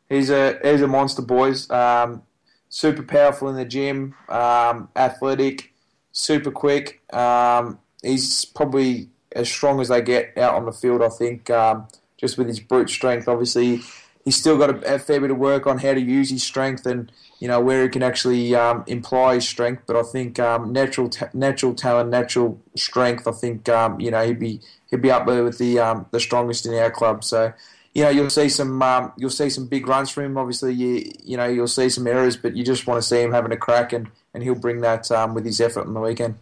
[0.10, 1.70] He's a he's a monster, boys.
[1.70, 2.24] Um,
[2.70, 5.74] super powerful in the gym, um, athletic,
[6.11, 7.01] super quick.
[7.13, 11.01] Um, he's probably as strong as they get out on the field.
[11.01, 13.28] I think um, just with his brute strength.
[13.28, 13.82] Obviously,
[14.26, 17.11] he's still got a, fair bit of work on how to use his strength and
[17.39, 19.84] you know where he can actually um, imply his strength.
[19.88, 23.28] But I think um, natural ta- natural talent, natural strength.
[23.28, 26.20] I think um, you know he'd be he'd be up there with the um, the
[26.20, 27.24] strongest in our club.
[27.24, 27.53] So.
[27.93, 30.37] You know, you'll see some um, you'll see some big runs from him.
[30.37, 33.31] Obviously, you you know you'll see some errors, but you just want to see him
[33.31, 36.35] having a crack, and, and he'll bring that um, with his effort on the weekend.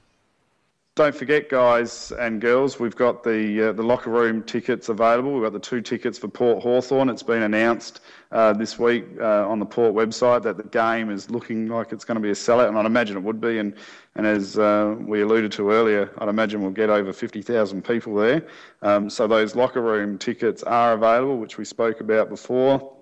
[0.97, 5.31] Don't forget, guys and girls, we've got the uh, the locker room tickets available.
[5.31, 7.07] We've got the two tickets for Port Hawthorn.
[7.09, 7.99] It's been announced
[8.31, 12.03] uh, this week uh, on the Port website that the game is looking like it's
[12.03, 13.59] going to be a sellout, and I'd imagine it would be.
[13.59, 13.75] And
[14.15, 18.47] and as uh, we alluded to earlier, I'd imagine we'll get over 50,000 people there.
[18.81, 22.97] Um, so those locker room tickets are available, which we spoke about before.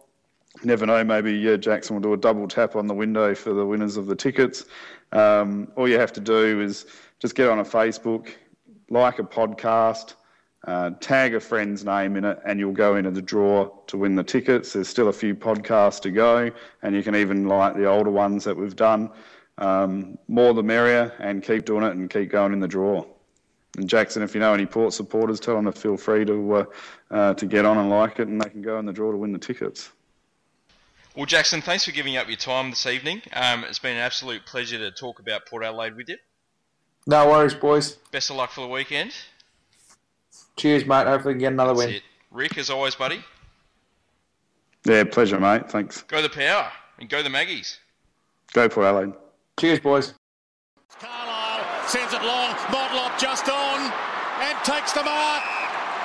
[0.66, 3.66] Never know, maybe uh, Jackson will do a double tap on the window for the
[3.66, 4.66] winners of the tickets.
[5.12, 6.86] Um, all you have to do is
[7.20, 8.30] just get on a Facebook,
[8.90, 10.16] like a podcast,
[10.68, 14.16] uh, tag a friend's name in it, and you'll go into the draw to win
[14.16, 14.74] the tickets.
[14.74, 16.52] There's still a few podcasts to go,
[16.82, 19.10] and you can even like the older ones that we've done.
[19.58, 23.06] Um, more the merrier, and keep doing it and keep going in the draw.
[23.78, 26.66] And Jackson, if you know any Port supporters, tell them to feel free to uh,
[27.12, 29.18] uh, to get on and like it, and they can go in the draw to
[29.18, 29.92] win the tickets.
[31.16, 33.22] Well, Jackson, thanks for giving up your time this evening.
[33.32, 36.18] Um, it's been an absolute pleasure to talk about Port Adelaide with you.
[37.08, 37.98] No worries, boys.
[38.12, 39.14] Best of luck for the weekend.
[40.58, 41.06] Cheers, mate.
[41.06, 41.96] Hopefully, we can get another That's win.
[41.96, 42.04] it.
[42.32, 43.24] Rick, as always, buddy,
[44.86, 45.70] Yeah, pleasure, mate.
[45.70, 46.02] Thanks.
[46.04, 47.80] go the power and go the Maggies.
[48.54, 49.14] Go for Adelaide.
[49.60, 50.14] Cheers, boys.
[51.00, 52.52] Carlile sends it long.
[52.72, 53.92] Motlop just on
[54.42, 55.44] and takes the mark.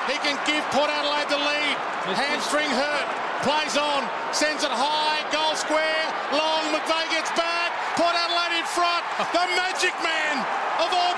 [0.09, 1.77] He can give Port Adelaide the lead.
[2.17, 3.07] Hamstring hurt.
[3.47, 4.03] Plays on.
[4.35, 5.23] Sends it high.
[5.31, 6.05] Goal square.
[6.35, 6.63] Long.
[6.75, 7.71] McVeigh gets back.
[7.97, 9.03] Port Adelaide in front.
[9.35, 10.39] The magic man
[10.79, 11.10] of all